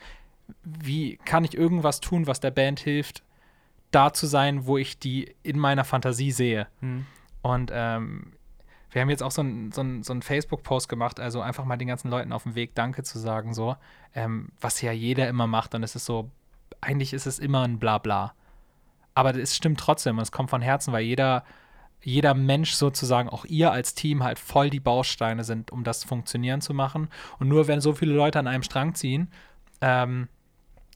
[0.64, 3.24] wie kann ich irgendwas tun, was der Band hilft,
[3.90, 6.68] da zu sein, wo ich die in meiner Fantasie sehe.
[6.82, 7.08] Mhm.
[7.42, 8.34] Und ähm,
[8.96, 11.90] wir haben jetzt auch so einen so so ein Facebook-Post gemacht, also einfach mal den
[11.90, 13.76] ganzen Leuten auf dem Weg Danke zu sagen, so,
[14.14, 15.76] ähm, was ja jeder immer macht.
[15.76, 16.32] Und es ist so,
[16.80, 18.34] eigentlich ist es immer ein Blabla.
[19.14, 21.44] Aber es stimmt trotzdem, es kommt von Herzen, weil jeder,
[22.02, 26.62] jeder Mensch sozusagen, auch ihr als Team, halt voll die Bausteine sind, um das funktionieren
[26.62, 27.10] zu machen.
[27.38, 29.30] Und nur wenn so viele Leute an einem Strang ziehen,
[29.82, 30.30] ähm,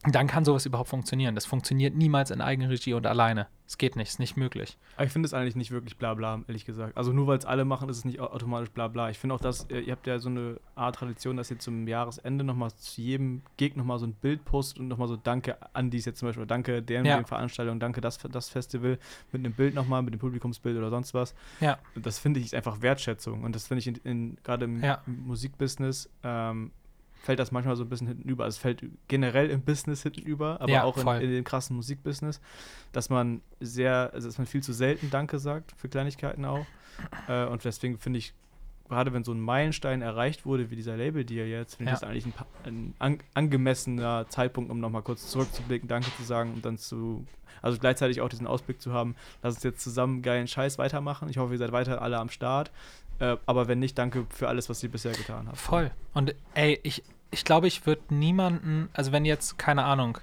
[0.04, 1.36] dann kann sowas überhaupt funktionieren.
[1.36, 3.48] Das funktioniert niemals in Eigenregie und alleine.
[3.68, 4.78] Es geht nicht, ist nicht möglich.
[4.96, 6.98] Aber ich finde es eigentlich nicht wirklich bla bla, ehrlich gesagt.
[6.98, 9.10] Also nur weil es alle machen, ist es nicht automatisch bla bla.
[9.10, 12.46] Ich finde auch, dass ihr habt ja so eine Art Tradition, dass ihr zum Jahresende
[12.46, 16.06] nochmal zu jedem Gig nochmal so ein Bild postet und nochmal so Danke an dies
[16.06, 17.22] jetzt zum Beispiel, danke der ja.
[17.26, 18.98] Veranstaltung, danke das, das Festival
[19.34, 21.36] mit einem Bild nochmal, mit dem Publikumsbild oder sonst was.
[21.60, 21.78] Ja.
[21.96, 25.02] Das finde ich einfach Wertschätzung und das finde ich gerade im ja.
[25.06, 26.72] Musikbusiness ähm,
[27.22, 28.46] fällt das manchmal so ein bisschen hinten über.
[28.46, 31.76] Also es fällt generell im Business hinten über, aber ja, auch in, in, dem krassen
[31.76, 32.40] Musikbusiness,
[32.92, 36.66] dass man sehr, also dass man viel zu selten Danke sagt für Kleinigkeiten auch.
[37.28, 38.34] Äh, und deswegen finde ich,
[38.88, 41.96] gerade wenn so ein Meilenstein erreicht wurde, wie dieser Label-Deal jetzt, finde ja.
[41.96, 46.54] ich das eigentlich ein, ein an, angemessener Zeitpunkt, um nochmal kurz zurückzublicken, Danke zu sagen
[46.54, 47.26] und dann zu,
[47.62, 51.30] also gleichzeitig auch diesen Ausblick zu haben, lass uns jetzt zusammen geilen Scheiß weitermachen.
[51.30, 52.72] Ich hoffe, ihr seid weiter alle am Start.
[53.20, 55.58] Äh, aber wenn nicht, danke für alles, was ihr bisher getan habt.
[55.58, 55.92] Voll.
[56.14, 60.18] Und ey, ich, ich glaube, ich würde niemanden, also wenn jetzt, keine Ahnung,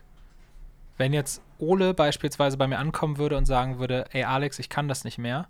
[0.98, 4.88] wenn jetzt Ole beispielsweise bei mir ankommen würde und sagen würde, ey Alex, ich kann
[4.88, 5.46] das nicht mehr,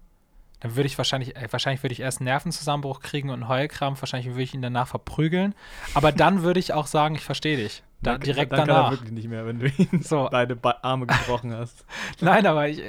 [0.61, 4.03] dann würde ich wahrscheinlich, äh, wahrscheinlich würde ich erst einen Nervenzusammenbruch kriegen und einen Heulkrampf,
[4.03, 5.55] wahrscheinlich würde ich ihn danach verprügeln.
[5.95, 7.83] Aber dann würde ich auch sagen, ich verstehe dich.
[8.03, 8.87] Da, Dann- direkt dann Kann danach.
[8.87, 10.29] er wirklich nicht mehr, wenn du ihm So.
[10.31, 11.85] Ba- Arme gebrochen hast.
[12.21, 12.83] Nein, aber ich,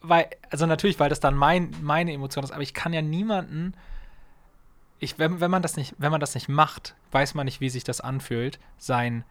[0.00, 3.74] weil, also natürlich, weil das dann mein, meine Emotion ist, aber ich kann ja niemanden,
[5.00, 7.70] ich, wenn, wenn man das nicht, wenn man das nicht macht, weiß man nicht, wie
[7.70, 9.24] sich das anfühlt, sein,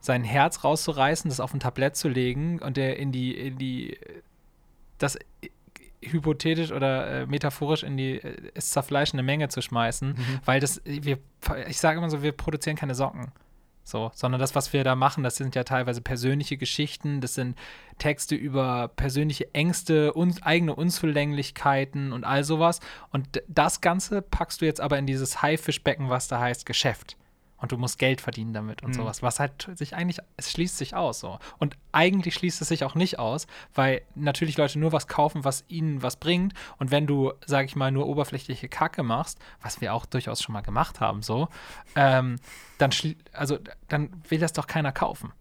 [0.00, 3.98] sein Herz rauszureißen, das auf ein Tablett zu legen und der in die, in die,
[4.98, 5.18] das
[6.00, 11.18] hypothetisch oder äh, metaphorisch in die äh, zerfleischende Menge zu schmeißen, weil das, wir,
[11.68, 13.32] ich sage immer so, wir produzieren keine Socken.
[13.84, 17.58] So, sondern das, was wir da machen, das sind ja teilweise persönliche Geschichten, das sind
[17.98, 22.80] Texte über persönliche Ängste, und eigene Unzulänglichkeiten und all sowas.
[23.10, 27.16] Und das Ganze packst du jetzt aber in dieses Haifischbecken, was da heißt Geschäft.
[27.62, 28.94] Und du musst Geld verdienen damit und Mhm.
[28.94, 31.38] sowas, was halt sich eigentlich, es schließt sich aus so.
[31.58, 35.64] Und eigentlich schließt es sich auch nicht aus, weil natürlich Leute nur was kaufen, was
[35.68, 36.54] ihnen was bringt.
[36.78, 40.52] Und wenn du, sag ich mal, nur oberflächliche Kacke machst, was wir auch durchaus schon
[40.52, 41.48] mal gemacht haben, so,
[41.94, 42.40] ähm,
[42.78, 42.90] dann,
[43.32, 45.32] also, dann will das doch keiner kaufen.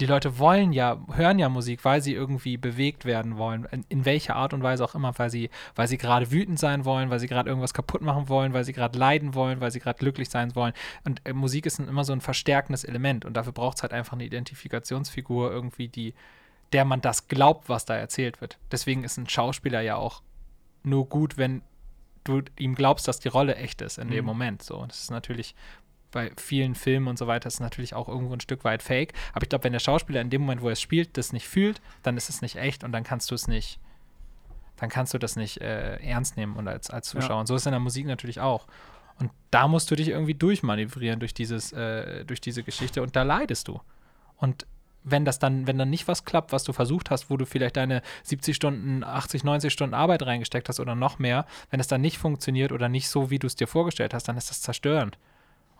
[0.00, 4.04] Die Leute wollen ja, hören ja Musik, weil sie irgendwie bewegt werden wollen, in, in
[4.04, 7.18] welcher Art und Weise auch immer, weil sie, weil sie gerade wütend sein wollen, weil
[7.18, 10.30] sie gerade irgendwas kaputt machen wollen, weil sie gerade leiden wollen, weil sie gerade glücklich
[10.30, 10.72] sein wollen.
[11.04, 14.12] Und äh, Musik ist immer so ein verstärkendes Element und dafür braucht es halt einfach
[14.12, 16.14] eine Identifikationsfigur irgendwie, die,
[16.72, 18.58] der man das glaubt, was da erzählt wird.
[18.70, 20.22] Deswegen ist ein Schauspieler ja auch
[20.84, 21.62] nur gut, wenn
[22.24, 24.26] du ihm glaubst, dass die Rolle echt ist in dem Mhm.
[24.26, 24.62] Moment.
[24.62, 25.54] So, das ist natürlich
[26.10, 29.12] bei vielen Filmen und so weiter ist natürlich auch irgendwo ein Stück weit fake.
[29.32, 31.46] Aber ich glaube, wenn der Schauspieler in dem Moment, wo er es spielt, das nicht
[31.46, 33.78] fühlt, dann ist es nicht echt und dann kannst du es nicht,
[34.76, 37.36] dann kannst du das nicht äh, ernst nehmen und als, als Zuschauer.
[37.36, 37.40] Ja.
[37.40, 38.66] Und so ist es in der Musik natürlich auch.
[39.18, 43.22] Und da musst du dich irgendwie durchmanövrieren durch dieses, äh, durch diese Geschichte und da
[43.22, 43.80] leidest du.
[44.36, 44.66] Und
[45.04, 47.76] wenn das dann, wenn dann nicht was klappt, was du versucht hast, wo du vielleicht
[47.76, 52.00] deine 70 Stunden, 80, 90 Stunden Arbeit reingesteckt hast oder noch mehr, wenn es dann
[52.00, 55.18] nicht funktioniert oder nicht so, wie du es dir vorgestellt hast, dann ist das zerstörend.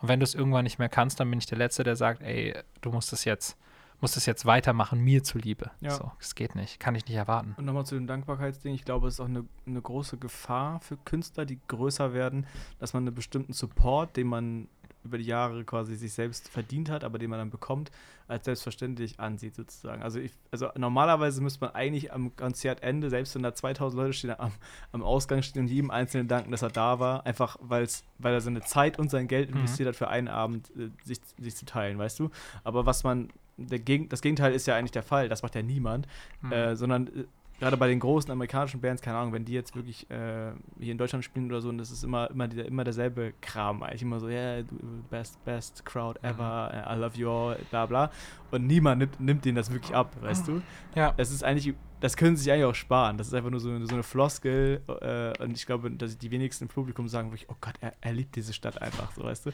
[0.01, 2.21] Und wenn du es irgendwann nicht mehr kannst, dann bin ich der Letzte, der sagt,
[2.21, 3.57] ey, du musst es jetzt,
[3.99, 5.71] musst es jetzt weitermachen, mir zuliebe.
[5.81, 5.91] Ja.
[5.91, 7.55] So, es geht nicht, kann ich nicht erwarten.
[7.57, 8.73] Und nochmal zu dem Dankbarkeitsding.
[8.73, 12.47] Ich glaube, es ist auch eine, eine große Gefahr für Künstler, die größer werden,
[12.79, 14.67] dass man einen bestimmten Support, den man
[15.03, 17.89] über die Jahre quasi sich selbst verdient hat, aber den man dann bekommt,
[18.27, 20.03] als selbstverständlich ansieht sozusagen.
[20.03, 24.39] Also, ich, also normalerweise müsste man eigentlich am Konzertende, selbst wenn da 2000 Leute stehen,
[24.39, 24.51] am,
[24.91, 28.41] am Ausgang stehen und jedem Einzelnen danken, dass er da war, einfach weil's, weil er
[28.41, 29.57] seine Zeit und sein Geld Mhm.
[29.57, 32.29] investiert hat, für einen Abend äh, sich, sich zu teilen, weißt du?
[32.63, 35.61] Aber was man, der Geg das Gegenteil ist ja eigentlich der Fall, das macht ja
[35.63, 36.07] niemand,
[36.41, 36.51] Mhm.
[36.51, 37.25] äh, sondern äh,
[37.59, 40.97] gerade bei den großen amerikanischen Bands, keine Ahnung, wenn die jetzt wirklich äh, hier in
[40.97, 44.01] Deutschland spielen oder so, und das ist immer, immer, dieser, immer derselbe Kram eigentlich.
[44.01, 44.63] Immer so, yeah,
[45.09, 48.11] best, best crowd ever, äh, I love you all, bla bla.
[48.51, 50.61] Und niemand nimmt, nimmt denen das wirklich ab, weißt du?
[50.95, 51.11] ja.
[51.17, 53.17] Das ist eigentlich, das können sie sich eigentlich auch sparen.
[53.17, 54.81] Das ist einfach nur so, so eine Floskel.
[55.01, 58.13] Äh, und ich glaube, dass die wenigsten im Publikum sagen wirklich, oh Gott, er, er
[58.13, 59.51] liebt diese Stadt einfach, so weißt du.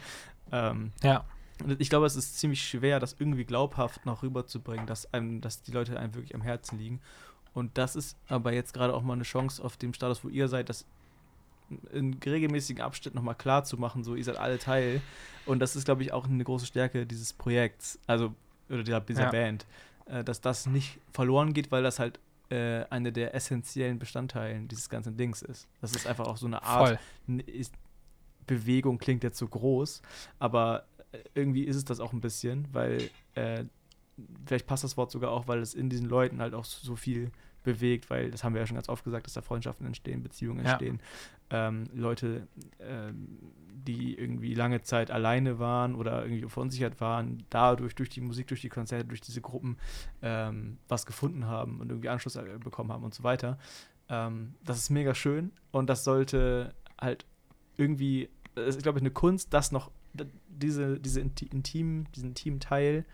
[0.52, 1.26] Ähm, ja.
[1.64, 5.64] und ich glaube, es ist ziemlich schwer, das irgendwie glaubhaft noch rüberzubringen, dass, einem, dass
[5.64, 7.02] die Leute einem wirklich am Herzen liegen.
[7.56, 10.48] Und das ist aber jetzt gerade auch mal eine Chance auf dem Status, wo ihr
[10.48, 10.86] seid, das
[11.92, 15.02] in regelmäßigen Abschnitt nochmal klar zu machen, so ihr seid alle Teil.
[15.48, 18.36] Und das ist, glaube ich, auch eine große Stärke dieses Projekts, also
[18.70, 19.32] oder dieser, dieser Ja.
[19.32, 19.66] Band,
[20.06, 24.90] äh, dass das nicht verloren geht, weil das halt äh, eine der essentiellen Bestandteilen dieses
[24.90, 25.68] ganzen Dings ist.
[25.82, 27.00] Das ist einfach auch so eine Art
[27.48, 27.74] ist,
[28.46, 30.02] Bewegung klingt jetzt so groß,
[30.38, 33.64] aber äh, irgendwie ist es das auch ein bisschen, weil äh,
[34.46, 37.32] vielleicht passt das Wort sogar auch, weil es in diesen Leuten halt auch so viel
[37.66, 40.64] bewegt, weil das haben wir ja schon ganz oft gesagt, dass da Freundschaften entstehen, Beziehungen
[40.64, 40.72] Ja.
[40.72, 41.02] entstehen.
[41.50, 42.48] Ähm, Leute,
[42.80, 43.38] ähm,
[43.88, 48.62] die irgendwie lange Zeit alleine waren oder irgendwie verunsichert waren, dadurch, durch die Musik, durch
[48.62, 49.78] die Konzerte, durch diese Gruppen
[50.22, 53.60] ähm, was gefunden haben und irgendwie Anschluss äh, bekommen haben und so weiter.
[54.10, 57.26] Ähm, das ist mega schön und das sollte halt
[57.78, 59.92] irgendwie, es ist, glaube ich, eine Kunst, das noch,
[60.48, 63.06] diese, diese inti intimen, diesen intimen Teil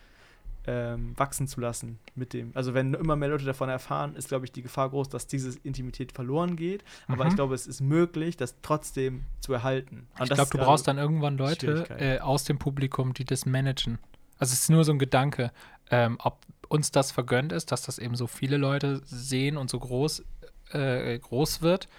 [0.68, 2.52] ähm, wachsen zu lassen mit dem.
[2.54, 5.58] Also wenn immer mehr Leute davon erfahren, ist, glaube ich, die Gefahr groß, dass diese
[5.64, 6.84] Intimität verloren geht.
[7.08, 7.30] Aber Mhm.
[7.30, 10.08] ich glaube, es ist möglich, das trotzdem zu erhalten.
[10.20, 13.98] Und Ich glaube, du brauchst dann irgendwann Leute äh, aus dem Publikum, die das managen.
[14.38, 15.52] Also es ist nur so ein Gedanke,
[15.90, 19.80] ähm, ob uns das vergönnt ist, dass das eben so viele Leute sehen und so
[19.80, 20.24] groß,
[20.72, 21.90] äh, groß wird,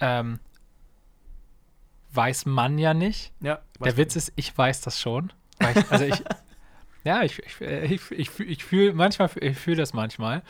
[0.00, 0.38] ähm,
[2.12, 3.32] weiß man ja nicht.
[3.40, 5.32] Ja, Der Witz ist, ich weiß das schon.
[5.60, 6.22] Ich, also ich,
[7.04, 10.42] ja, ich, ich, ich, ich, fühl- ich fühle manchmal, ich fühle das manchmal.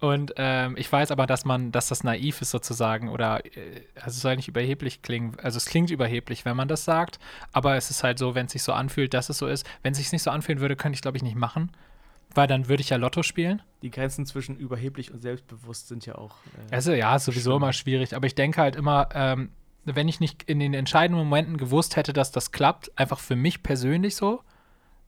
[0.00, 4.08] Und ähm, ich weiß aber, dass man, dass das naiv ist sozusagen oder äh, also
[4.08, 5.36] es soll nicht überheblich klingen.
[5.42, 7.18] Also es klingt überheblich, wenn man das sagt,
[7.52, 9.68] aber es ist halt so, wenn es sich so anfühlt, dass es so ist.
[9.82, 11.70] Wenn es sich nicht so anfühlen würde, könnte ich glaube ich nicht machen.
[12.34, 13.60] weil dann würde ich ja Lotto spielen.
[13.82, 16.36] Die Grenzen zwischen überheblich und selbstbewusst sind ja auch.
[16.70, 17.62] Äh, Also ja, sowieso Stimmt.
[17.64, 18.14] immer schwierig.
[18.16, 19.50] Aber ich denke halt immer, ähm,
[19.84, 23.62] wenn ich nicht in den entscheidenden Momenten gewusst hätte, dass das klappt, einfach für mich
[23.62, 24.40] persönlich so,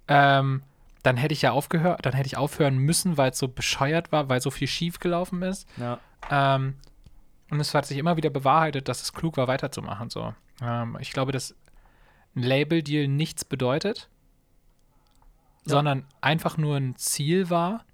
[0.09, 0.63] ähm,
[1.03, 4.29] dann hätte ich ja aufgehört, dann hätte ich aufhören müssen, weil es so bescheuert war,
[4.29, 5.69] weil so viel schief gelaufen ist.
[5.77, 5.99] ja.
[6.31, 6.75] Ähm,
[7.51, 10.09] und es hat sich immer wieder bewahrheitet, dass es klug war, weiterzumachen.
[10.09, 10.33] So.
[10.63, 11.55] Ähm, ich glaube, dass
[12.35, 14.09] ein Label-Deal nichts bedeutet,
[15.67, 15.73] Ja.
[15.75, 17.85] sondern einfach nur ein Ziel war,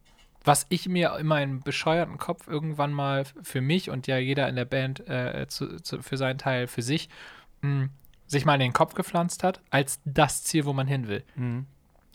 [0.45, 4.55] was ich mir in meinem bescheuerten Kopf irgendwann mal für mich und ja jeder in
[4.57, 7.09] der Band äh, zu, zu, für seinen Teil für sich
[7.63, 7.89] mh,
[8.27, 11.25] sich mal in den Kopf gepflanzt hat, als das Ziel, wo man hin will.
[11.35, 11.67] Mhm.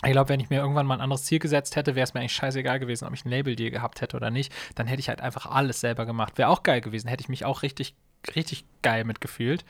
[0.05, 2.19] Ich glaube, wenn ich mir irgendwann mal ein anderes Ziel gesetzt hätte, wäre es mir
[2.19, 4.53] eigentlich scheißegal gewesen, ob ich ein Label-Deal gehabt hätte oder nicht.
[4.75, 6.37] Dann hätte ich halt einfach alles selber gemacht.
[6.37, 7.07] Wäre auch geil gewesen.
[7.07, 7.95] Hätte ich mich auch richtig,
[8.35, 9.65] richtig geil mitgefühlt.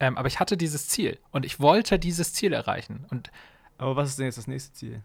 [0.00, 3.06] Ähm, aber ich hatte dieses Ziel und ich wollte dieses Ziel erreichen.
[3.10, 3.30] Und
[3.78, 5.02] Aber was ist denn jetzt das nächste Ziel?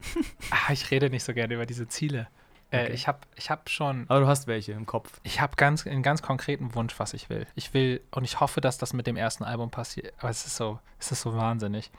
[0.50, 2.28] ah, ich rede nicht so gerne über diese Ziele.
[2.70, 2.92] Äh, Okay.
[2.92, 5.20] Ich habe ich hab schon, Aber du hast welche im Kopf.
[5.22, 7.46] ich habe ganz, einen ganz konkreten Wunsch, was ich will.
[7.54, 10.12] Ich will und ich hoffe, dass das mit dem ersten Album passiert.
[10.18, 11.90] Aber es ist so, es ist so wahnsinnig.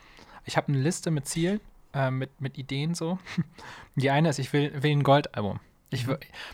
[0.45, 1.59] Ich habe eine Liste mit Zielen,
[1.93, 3.19] äh, mit, mit Ideen so.
[3.95, 5.59] Die eine ist, ich will, will ein Goldalbum.
[5.91, 6.05] Ich,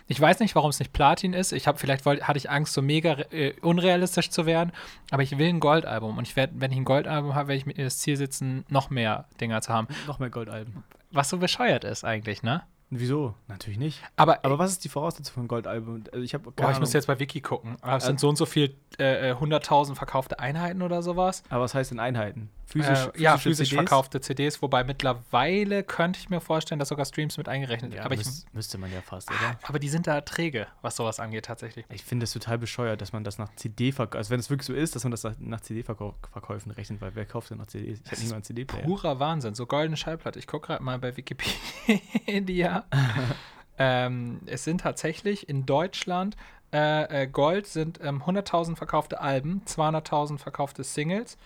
[0.07, 1.51] ich weiß nicht, warum es nicht Platin ist.
[1.51, 4.71] Ich habe vielleicht wollt, hatte ich Angst, so mega äh, unrealistisch zu werden,
[5.09, 7.65] aber ich will ein Goldalbum und ich werde, wenn ich ein Goldalbum habe, werde ich
[7.65, 9.87] mir das Ziel setzen, noch mehr Dinger zu haben.
[10.05, 10.83] Noch mehr Goldalben.
[11.11, 12.63] Was so bescheuert ist eigentlich, ne?
[12.93, 13.35] Wieso?
[13.47, 14.03] Natürlich nicht.
[14.17, 16.03] Aber, Aber was ist die Voraussetzung für ein Goldalbum?
[16.11, 17.77] Also ich habe boah, ich muss jetzt bei Wiki gucken.
[17.81, 21.43] Aber es sind so und so viel äh, äh, 100.000 verkaufte Einheiten oder sowas.
[21.49, 22.49] Aber was heißt in Einheiten?
[22.71, 23.81] Physisch, äh, ja, physisch CDs?
[23.81, 28.13] verkaufte CDs, wobei mittlerweile könnte ich mir vorstellen, dass sogar Streams mit eingerechnet Ja, aber,
[28.13, 29.59] ich, müß, müsste man ja fast, oder?
[29.63, 31.85] aber die sind da träge, was sowas angeht, tatsächlich.
[31.89, 34.17] Ich finde es total bescheuert, dass man das nach CD verkauft.
[34.17, 37.51] Also wenn es wirklich so ist, dass man das nach- CD-Verkäufen rechnet, weil wer kauft
[37.51, 37.99] denn noch CDs?
[38.03, 38.83] Ich hätte nicht mal einen CD-Player.
[38.83, 40.39] Purer Wahnsinn, so goldene Schallplatte.
[40.39, 42.85] Ich gucke gerade mal bei Wikipedia.
[43.77, 46.35] ähm, es sind tatsächlich in Deutschland
[46.73, 51.37] äh, äh, Gold sind ähm, 100.000 verkaufte Alben, 200.000 verkaufte Singles.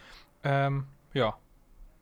[0.44, 0.86] Ähm,
[1.16, 1.36] ja,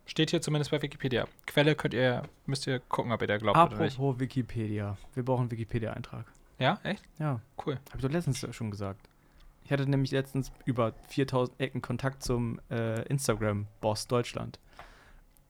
[0.05, 1.27] steht hier zumindest bei Wikipedia.
[1.45, 3.93] Quelle könnt ihr, müsst ihr gucken, ob ihr da glaubt oder nicht.
[3.95, 4.97] Apropos Wikipedia.
[5.13, 6.25] Wir brauchen einen Wikipedia-Eintrag.
[6.59, 7.03] Ja, echt?
[7.19, 7.75] Ja, Cool.
[7.75, 9.07] habe ich doch letztens schon gesagt.
[9.63, 14.59] Ich hatte nämlich letztens über 4000 Ecken Kontakt zum äh, Instagram-Boss Deutschland.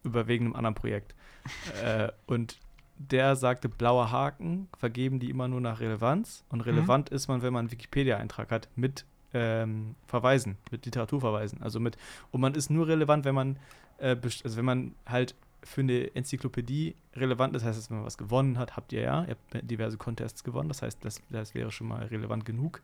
[0.04, 1.15] Über wegen einem anderen Projekt.
[1.84, 2.60] äh, und
[2.97, 6.45] der sagte, blauer Haken vergeben die immer nur nach Relevanz.
[6.49, 11.61] Und relevant ist man, wenn man einen Wikipedia-Eintrag hat mit ähm, Verweisen, mit Literaturverweisen.
[11.61, 11.97] Also mit,
[12.31, 13.57] und man ist nur relevant, wenn man,
[13.97, 18.17] äh, also wenn man halt für eine Enzyklopädie relevant ist, heißt das, wenn man was
[18.17, 21.71] gewonnen hat, habt ihr ja, ihr habt diverse Contests gewonnen, das heißt, das, das wäre
[21.71, 22.81] schon mal relevant genug.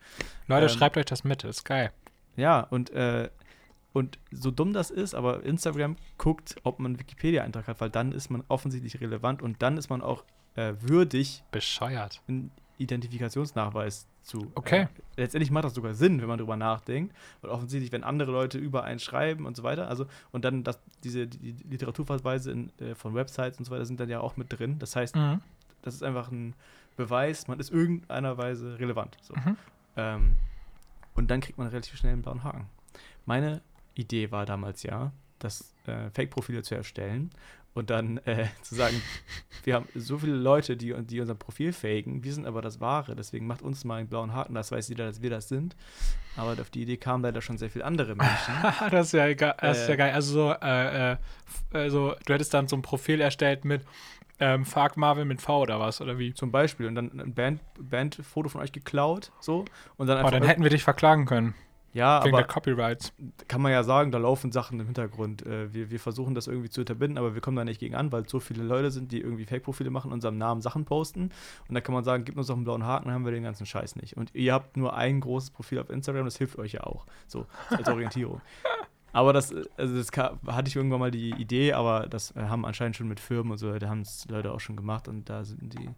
[0.48, 1.92] Leute, Ähm, schreibt euch das mit, das ist geil.
[2.38, 3.30] Ja, und, äh,
[3.92, 8.12] und so dumm das ist, aber Instagram guckt, ob man einen Wikipedia-Eintrag hat, weil dann
[8.14, 10.24] ist man offensichtlich relevant und dann ist man auch
[10.56, 12.22] äh, würdig, Bescheuert.
[12.28, 14.52] einen Identifikationsnachweis zu.
[14.56, 14.84] Okay.
[14.84, 14.88] Äh,
[15.22, 17.16] letztendlich macht das sogar Sinn, wenn man drüber nachdenkt.
[17.42, 20.80] Weil offensichtlich, wenn andere Leute über einen schreiben und so weiter, also und dann das,
[21.04, 24.38] diese die die Literaturverweise in, äh, von Websites und so weiter sind dann ja auch
[24.38, 24.80] mit drin.
[24.80, 25.42] Das heißt, Mhm.
[25.82, 26.54] das ist einfach ein
[26.98, 29.18] Beweis, man ist irgendeiner Weise relevant.
[29.22, 29.34] So.
[29.36, 29.58] Mhm.
[29.96, 30.36] Ähm,
[31.16, 32.68] und dann kriegt man relativ schnell einen blauen Haken.
[33.26, 33.62] Meine
[33.96, 37.30] Idee war damals ja, das äh, Fake-Profile zu erstellen
[37.74, 39.02] und dann äh, zu sagen,
[39.64, 43.16] wir haben so viele Leute, die, die unser Profil faken, wir sind aber das Wahre,
[43.16, 45.76] deswegen macht uns mal einen blauen Haken, das weiß jeder, dass wir das sind.
[46.36, 48.54] Aber auf die Idee kamen leider schon sehr viele andere Menschen.
[48.92, 49.98] das ist ja, geil, das ist ja Äh.
[49.98, 50.14] geil.
[50.14, 51.18] Also so, äh, äh,
[51.74, 53.82] also du hättest dann so ein Profil erstellt mit
[54.42, 56.34] ähm, Fuck Marvel mit V oder was, oder wie?
[56.34, 59.66] zum Beispiel und dann ein Band, Bandfoto von euch geklaut, so
[59.98, 61.56] und dann Oh, einfach dann hätten wir dich verklagen können,
[61.94, 63.14] ja, wegen aber der Copyrights.
[63.48, 65.46] kann man ja sagen, da laufen Sachen im Hintergrund.
[65.46, 68.12] Äh, wir, wir versuchen das irgendwie zu unterbinden, aber wir kommen da nicht gegen an,
[68.12, 71.32] weil es so viele Leute sind, die irgendwie Fake-Profile machen, unserem Namen Sachen posten.
[71.68, 73.44] Und da kann man sagen, gib uns doch einen blauen Haken, dann haben wir den
[73.44, 74.18] ganzen Scheiß nicht.
[74.18, 77.06] Und ihr habt nur ein großes Profil auf Instagram, das hilft euch ja auch.
[77.28, 78.42] So, als Orientierung.
[79.12, 82.96] Aber das, also das hatte ich irgendwann mal die Idee, aber das äh, haben anscheinend
[82.96, 85.74] schon mit Firmen und so, da haben es Leute auch schon gemacht und da sind
[85.74, 85.90] die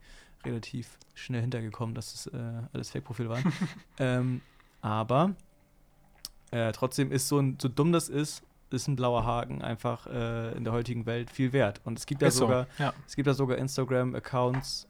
[0.46, 2.38] relativ schnell hintergekommen, dass es äh,
[2.72, 3.54] alles Fake-Profile waren.
[4.00, 4.42] ähm,
[4.82, 5.36] aber
[6.52, 10.52] äh, trotzdem ist so, ein, so dumm das ist, ist ein blauer Haken einfach äh,
[10.54, 11.82] in der heutigen Welt viel wert.
[11.84, 12.94] Und es gibt Ist so, sogar, ja.
[13.08, 14.88] es gibt ja sogar Instagram-Accounts,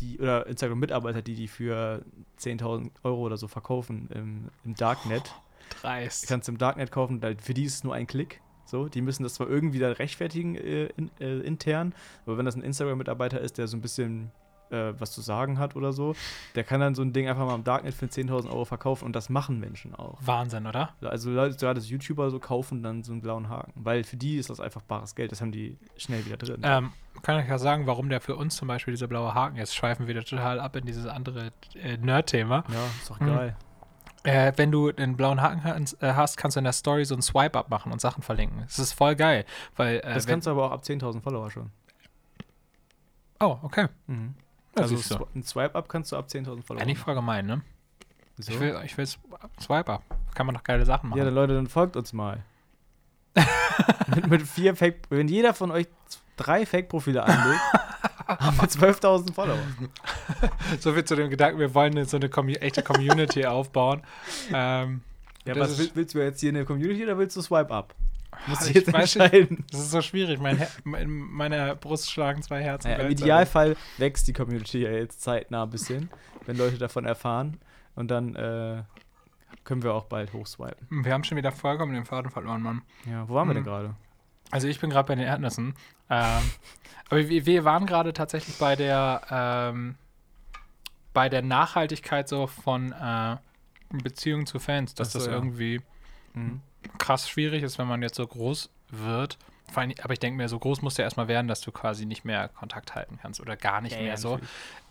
[0.00, 2.02] die, oder Instagram-Mitarbeiter, die die für
[2.40, 5.32] 10.000 Euro oder so verkaufen im, im Darknet.
[5.70, 6.26] Du Dreist.
[6.26, 8.40] kannst im Darknet kaufen, da- für die ist es nur ein Klick.
[8.66, 11.94] So, die müssen das zwar irgendwie dann rechtfertigen äh, in, äh, intern,
[12.26, 14.30] aber wenn das ein Instagram-Mitarbeiter ist, der so ein bisschen
[14.70, 16.14] äh, was zu sagen hat oder so,
[16.54, 19.14] der kann dann so ein Ding einfach mal im Darknet für 10.000 Euro verkaufen und
[19.14, 20.18] das machen Menschen auch.
[20.20, 20.94] Wahnsinn, oder?
[21.02, 24.36] Also Leute, gerade das YouTuber so kaufen dann so einen blauen Haken, weil für die
[24.36, 26.60] ist das einfach bares Geld, das haben die schnell wieder drin.
[26.64, 29.74] Ähm, kann ich ja sagen, warum der für uns zum Beispiel dieser blaue Haken ist.
[29.74, 32.64] Schweifen wieder total ab in dieses andere äh, Nerd-Thema.
[32.68, 33.26] ja, ist doch Mhm.
[33.26, 33.56] geil.
[34.26, 37.14] Äh, wenn du einen blauen Haken hast, äh, hast, kannst du in der Story so
[37.14, 38.62] ein Swipe-Up machen und Sachen verlinken.
[38.62, 39.44] Das ist voll geil,
[39.76, 41.70] weil äh, Das kannst du aber auch ab 10.000 Follower schon.
[43.40, 43.88] Oh, okay.
[44.06, 44.34] Mhm.
[44.76, 47.62] Ja, also ein Swipe-Up kannst du ab 10.000 Follower Eigentlich voll gemein, ne?
[48.38, 48.52] So.
[48.52, 50.02] Ich will, ich will Swipe-Up.
[50.34, 51.18] Kann man doch geile Sachen machen.
[51.18, 52.42] Ja, dann Leute, dann folgt uns mal.
[54.14, 55.86] mit, mit vier Fake, wenn jeder von euch
[56.36, 57.60] drei Fake-Profile anlegt,
[58.26, 59.58] haben wir 12.000 Follower.
[60.80, 64.02] so viel zu dem Gedanken, wir wollen so eine Commu echte Community aufbauen.
[64.52, 65.02] Ähm,
[65.44, 67.94] Ja, was ist- will, willst du jetzt hier eine Community oder willst du Swipe-Up?
[68.46, 69.24] Musst du ich jetzt weiß nicht.
[69.24, 69.64] entscheiden.
[69.70, 70.40] das ist so schwierig.
[70.40, 70.68] Mein Her
[71.00, 72.90] in meiner Brust schlagen zwei Herzen.
[72.90, 73.10] Naja, Im.
[73.12, 76.10] Idealfall wächst die Community ja jetzt zeitnah ein bisschen,
[76.46, 77.58] wenn Leute davon erfahren.
[77.94, 78.82] Und dann äh,
[79.64, 81.04] können wir auch bald hochswipen.
[81.04, 82.82] Wir haben schon wieder vollkommen den Faden verloren, Mann.
[83.08, 83.66] Ja, wo waren wir denn Mhm.
[83.66, 83.94] gerade?
[84.50, 85.74] Also ich bin gerade bei den Erdnüssen.
[86.10, 86.42] Ähm,
[87.08, 89.94] aber wir, wir waren gerade tatsächlich bei der ähm,
[91.12, 93.36] bei der Nachhaltigkeit so von äh,
[94.02, 95.32] Beziehungen zu Fans, dass so, das ja.
[95.34, 95.80] irgendwie
[96.34, 96.60] Mhm.
[96.98, 99.38] Krass schwierig ist, wenn man jetzt so groß wird.
[99.70, 101.72] Vor allem, aber ich denke mir, so groß musst du ja erstmal werden, dass du
[101.72, 104.40] quasi nicht mehr Kontakt halten kannst oder gar nicht Ja, mehr ja, so.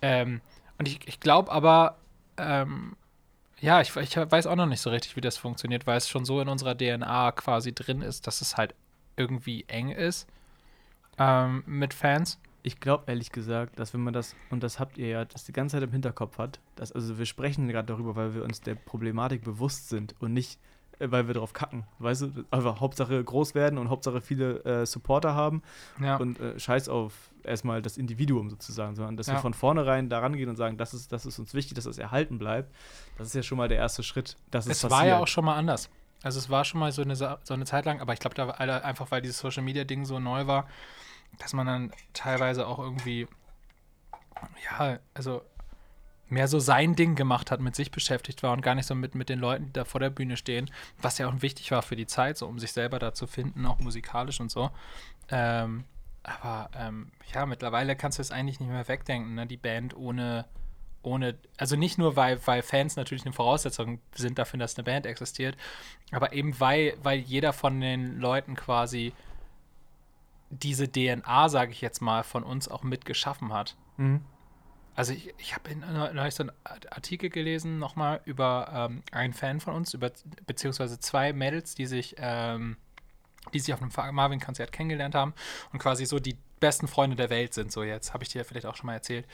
[0.01, 0.41] Ähm,
[0.77, 1.97] und ich, ich glaube aber,
[2.37, 2.95] ähm,
[3.61, 6.25] ja, ich, ich weiß auch noch nicht so richtig, wie das funktioniert, weil es schon
[6.25, 8.75] so in unserer DNA quasi drin ist, dass es halt
[9.15, 10.27] irgendwie eng ist
[11.17, 12.39] ähm, mit Fans.
[12.63, 15.51] Ich glaube ehrlich gesagt, dass wenn man das, und das habt ihr ja, das die
[15.53, 18.75] ganze Zeit im Hinterkopf hat, dass, also wir sprechen gerade darüber, weil wir uns der
[18.75, 20.59] Problematik bewusst sind und nicht,
[20.99, 21.85] weil wir drauf kacken.
[21.99, 25.61] Weißt du, einfach Hauptsache groß werden und Hauptsache viele äh, Supporter haben
[26.01, 26.17] Ja.
[26.17, 29.39] und äh, scheiß auf erstmal das Individuum sozusagen, sondern dass wir Ja.
[29.41, 32.37] von vornherein da rangehen und sagen, das ist, das ist uns wichtig, dass das erhalten
[32.39, 32.73] bleibt.
[33.17, 34.37] Das ist ja schon mal der erste Schritt.
[34.51, 35.89] Dass es es war ja auch schon mal anders.
[36.23, 38.47] Also es war schon mal so eine, so eine Zeit lang, aber ich glaube, da
[38.47, 40.67] war einfach, weil dieses Social Media Ding so neu war,
[41.39, 43.27] dass man dann teilweise auch irgendwie,
[44.79, 45.41] ja, also
[46.29, 49.15] mehr so sein Ding gemacht hat, mit sich beschäftigt war und gar nicht so mit,
[49.15, 50.69] mit den Leuten, die da vor der Bühne stehen,
[51.01, 53.65] was ja auch wichtig war für die Zeit, so um sich selber da zu finden,
[53.65, 54.71] auch musikalisch und so.
[55.29, 55.85] Ähm,
[56.23, 59.45] aber ähm, ja, mittlerweile kannst du es eigentlich nicht mehr wegdenken, ne?
[59.45, 60.45] die Band ohne,
[61.01, 65.05] ohne, also nicht nur, weil, weil Fans natürlich eine Voraussetzung sind dafür, dass eine Band
[65.05, 65.57] existiert,
[66.11, 69.13] aber eben weil, weil jeder von den Leuten quasi
[70.49, 73.75] diese DNA, sage ich jetzt mal, von uns auch mitgeschaffen hat.
[73.97, 74.21] Mhm.
[74.95, 79.73] Also ich, ich habe neulich so einen Artikel gelesen, nochmal über ähm, einen Fan von
[79.75, 80.11] uns, über
[80.45, 82.77] beziehungsweise zwei Mädels, die sich, ähm,
[83.53, 85.33] die sich auf einem Marvin-Konzert kennengelernt haben
[85.71, 88.13] und quasi so die besten Freunde der Welt sind, so jetzt.
[88.13, 89.25] Habe ich dir ja vielleicht auch schon mal erzählt.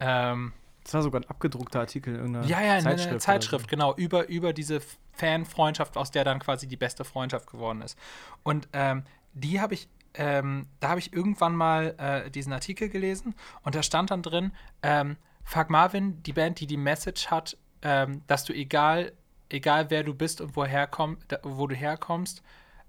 [0.00, 0.52] Ähm,
[0.84, 3.00] Das war sogar ein abgedruckter Artikel in irgendeiner ja, ja, in Zeitschrift.
[3.02, 4.80] einer oder Zeitschrift, genau, über, über diese
[5.12, 7.96] Fanfreundschaft, aus der dann quasi die beste Freundschaft geworden ist.
[8.42, 13.34] Und ähm, die habe ich, ähm, da habe ich irgendwann mal äh, diesen Artikel gelesen
[13.62, 18.22] und da stand dann drin, ähm, Fuck Marvin, die Band, die die Message hat, ähm,
[18.26, 19.12] dass du egal,
[19.50, 22.42] egal wer du bist und woher komm, da, wo du herkommst,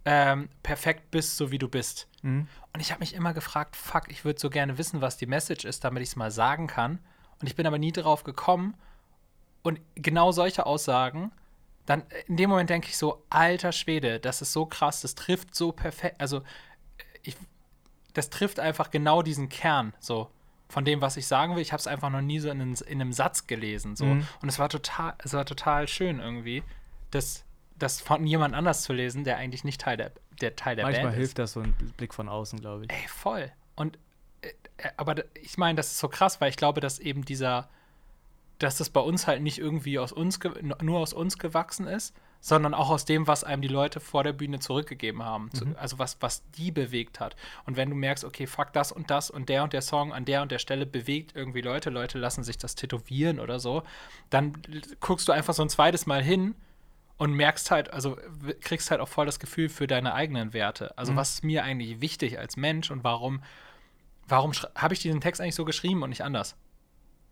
[0.05, 2.07] ähm, perfekt bist, so wie du bist.
[2.21, 2.47] Mhm.
[2.73, 5.65] Und ich habe mich immer gefragt, fuck, ich würde so gerne wissen, was die Message
[5.65, 6.99] ist, damit ich es mal sagen kann.
[7.41, 8.75] Und ich bin aber nie drauf gekommen.
[9.63, 11.31] Und genau solche Aussagen,
[11.85, 15.15] dann äh, in dem Moment denke ich so, alter Schwede, das ist so krass, das
[15.15, 16.41] trifft so perfekt, also
[17.25, 17.35] ich,
[18.13, 20.29] das trifft einfach genau diesen Kern, so
[20.67, 21.61] von dem, was ich sagen will.
[21.61, 24.05] Ich habe es einfach noch nie so in, einem- in einem Satz gelesen, so.
[24.05, 24.27] Mhm.
[24.41, 26.63] Und es war total, es war total schön irgendwie,
[27.11, 27.43] das,
[27.77, 30.11] das von jemand anders zu lesen, der eigentlich nicht Teil der,
[30.41, 31.19] der Teil der Manchmal Band ist.
[31.19, 32.91] hilft das so ein Blick von außen, glaube ich.
[32.91, 33.51] Ey, voll.
[33.75, 33.97] Und
[34.41, 37.69] äh, äh, aber ich meine, das ist so krass, weil ich glaube, dass eben dieser,
[38.59, 40.39] dass das bei uns halt nicht irgendwie aus uns
[40.81, 44.31] nur aus uns gewachsen ist, sondern auch aus dem, was einem die Leute vor der
[44.31, 45.49] Bühne zurückgegeben haben.
[45.51, 47.35] Zu, also was, was die bewegt hat.
[47.65, 50.25] Und wenn du merkst, okay, fuck das und das und der und der Song an
[50.25, 53.81] der und der Stelle bewegt irgendwie Leute, Leute lassen sich das tätowieren oder so,
[54.29, 54.53] dann
[54.99, 56.53] guckst du einfach so ein zweites Mal hin
[57.17, 58.15] und merkst halt, also
[58.61, 60.95] kriegst halt auch voll das Gefühl für deine eigenen Werte.
[60.99, 63.41] Also was ist mir eigentlich wichtig als Mensch und warum,
[64.27, 66.55] warum habe ich diesen Text eigentlich so geschrieben und nicht anders?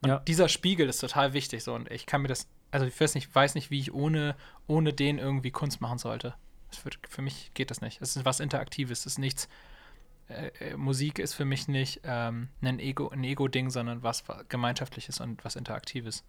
[0.02, 0.20] Und Ja.
[0.22, 3.34] dieser Spiegel ist total wichtig so und ich kann mir das, also ich weiß nicht,
[3.34, 4.36] weiß nicht, wie ich ohne,
[4.68, 6.34] ohne den irgendwie Kunst machen sollte.
[6.84, 8.02] Wird, für mich geht das nicht.
[8.02, 9.48] Es ist was Interaktives, es ist nichts.
[10.28, 14.44] Äh, äh, Musik ist für mich nicht ähm, ein Ego, ein Ego-Ding, sondern was wa-
[14.50, 16.24] Gemeinschaftliches und was Interaktives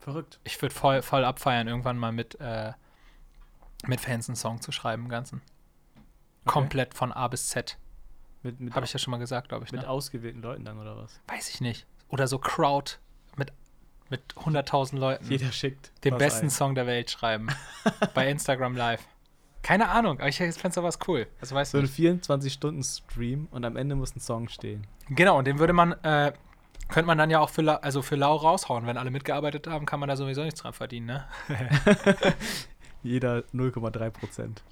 [0.00, 0.38] Verrückt.
[0.44, 2.72] ich würde voll, voll abfeiern, irgendwann mal mit, äh,
[3.86, 5.40] mit Fans einen Song zu schreiben, im Ganzen.
[6.44, 7.78] Komplett von A bis Z.
[8.42, 9.72] Mit, mit, Habe ich ja schon mal gesagt, glaube ich.
[9.72, 9.88] mit Ne?
[9.88, 11.18] ausgewählten Leuten dann, oder was?
[11.28, 11.86] Weiß ich nicht.
[12.08, 12.96] oder so Crowd
[14.10, 15.92] mit, mit 100.000 Leuten Jeder schickt.
[16.04, 16.50] den besten ein.
[16.50, 17.48] Song der Welt schreiben.
[18.14, 19.06] bei Instagram Live.
[19.62, 21.26] Keine Ahnung, aber ich fände sowas cool.
[21.40, 24.86] Also weißt So ein 24-Stunden-Stream und am Ende muss ein Song stehen.
[25.08, 26.32] genau, und den würde man, äh,
[26.88, 28.86] könnte man dann ja auch für, La also für lau raushauen.
[28.86, 31.24] Wenn alle mitgearbeitet haben, kann man da sowieso nichts dran verdienen, ne?
[33.02, 34.62] Jeder 0,3 Prozent.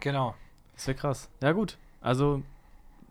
[0.00, 0.34] Genau.
[0.74, 1.28] Das wäre krass.
[1.42, 1.76] Ja, gut.
[2.00, 2.42] Also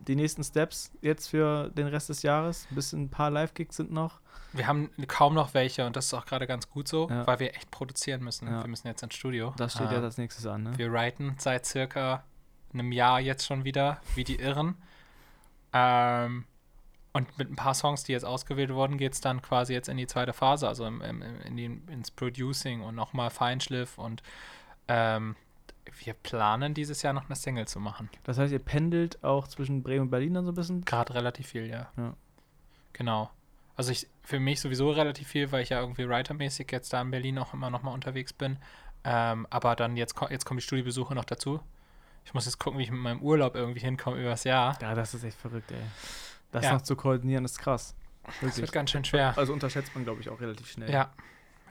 [0.08, 2.66] die nächsten Steps jetzt für den Rest des Jahres.
[2.70, 4.20] Ein bisschen ein paar Live-Gigs sind noch.
[4.52, 7.26] Wir haben kaum noch welche und das ist auch gerade ganz gut so, Ja.
[7.26, 8.46] weil wir echt produzieren müssen.
[8.46, 8.62] Ja.
[8.62, 9.52] Wir müssen jetzt ins Studio.
[9.56, 10.78] Das steht Äh, jetzt als nächstes an, ne?
[10.78, 12.22] Wir writen seit circa
[12.72, 14.76] einem Jahr jetzt schon wieder, wie die Irren.
[15.72, 16.44] Ähm,
[17.12, 19.96] und mit ein paar Songs, die jetzt ausgewählt wurden, geht es dann quasi jetzt in
[19.96, 24.22] die zweite Phase, also im, im, in die, ins Producing und nochmal Feinschliff und
[24.88, 25.36] ähm,
[26.04, 28.08] wir planen dieses Jahr noch eine Single zu machen.
[28.24, 30.84] Das heißt, ihr pendelt auch zwischen Bremen und Berlin dann so ein bisschen?
[30.84, 31.90] Gerade relativ viel, ja.
[31.96, 32.14] Ja.
[32.92, 33.30] Genau.
[33.76, 37.10] Also ich für mich sowieso relativ viel, weil ich ja irgendwie writermäßig jetzt da in
[37.10, 38.58] Berlin auch immer nochmal unterwegs bin.
[39.04, 41.60] Ähm, aber dann jetzt, jetzt kommen die Studiobesuche noch dazu.
[42.24, 44.78] Ich muss jetzt gucken, wie ich mit meinem Urlaub irgendwie hinkomme übers Jahr.
[44.80, 45.82] Ja, das ist echt verrückt, ey.
[46.52, 46.72] Das Ja.
[46.72, 47.94] noch zu koordinieren ist krass.
[48.22, 48.62] Das Wirklich.
[48.62, 49.36] wird ganz schön schwer.
[49.36, 50.90] Also unterschätzt man, glaube ich, auch relativ schnell.
[50.90, 51.12] Ja,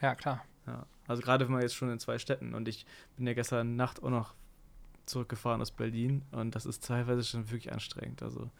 [0.00, 0.44] ja klar.
[0.66, 0.86] Ja.
[1.06, 2.86] Also gerade wenn man jetzt schon in zwei Städten und ich
[3.16, 4.34] bin ja gestern Nacht auch noch
[5.06, 8.22] zurückgefahren aus Berlin und das ist teilweise schon wirklich anstrengend.
[8.22, 8.50] Also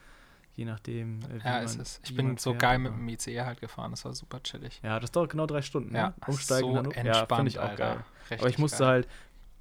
[0.57, 1.20] je nachdem.
[1.22, 2.01] äh, wie Ja, ist es.
[2.05, 3.90] Ich bin so geil mit dem ICE halt gefahren.
[3.92, 4.80] Das war super chillig.
[4.82, 5.95] Ja, das dauert genau drei Stunden.
[5.95, 6.14] Ja, ne?
[6.26, 6.97] Umsteigen so Hannover.
[6.97, 7.76] entspannt, Ja, finde ich auch Alter.
[7.76, 8.05] geil.
[8.22, 8.88] Richtig Aber ich musste geil.
[8.88, 9.09] halt,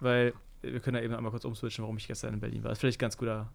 [0.01, 2.69] weil wir können ja eben einmal kurz umswitchen, warum ich gestern in Berlin war.
[2.69, 3.49] Das ist vielleicht ein ganz guter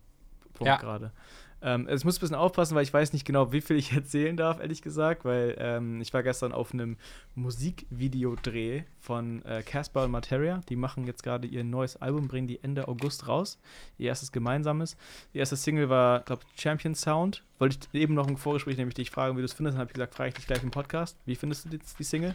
[0.58, 0.76] Punkt Ja.
[0.76, 1.12] gerade.
[1.60, 4.36] Ähm, es muss ein bisschen aufpassen, weil ich weiß nicht genau, wie viel ich erzählen
[4.36, 6.96] darf, ehrlich gesagt, weil ähm, ich war gestern auf einem
[7.34, 10.60] Musikvideodreh von äh, Casper und Materia.
[10.68, 13.58] Die machen jetzt gerade ihr neues Album, bringen die Ende August raus.
[13.98, 14.96] Ihr erstes gemeinsames.
[15.34, 17.42] Die erste Single war, glaube ich, Champion Sound.
[17.58, 19.74] Wollte ich eben noch im Vorgespräch nämlich dich fragen, wie du es findest.
[19.74, 21.16] Dann habe ich gesagt, frage ich dich gleich im Podcast.
[21.26, 22.34] Wie findest du die, die Single?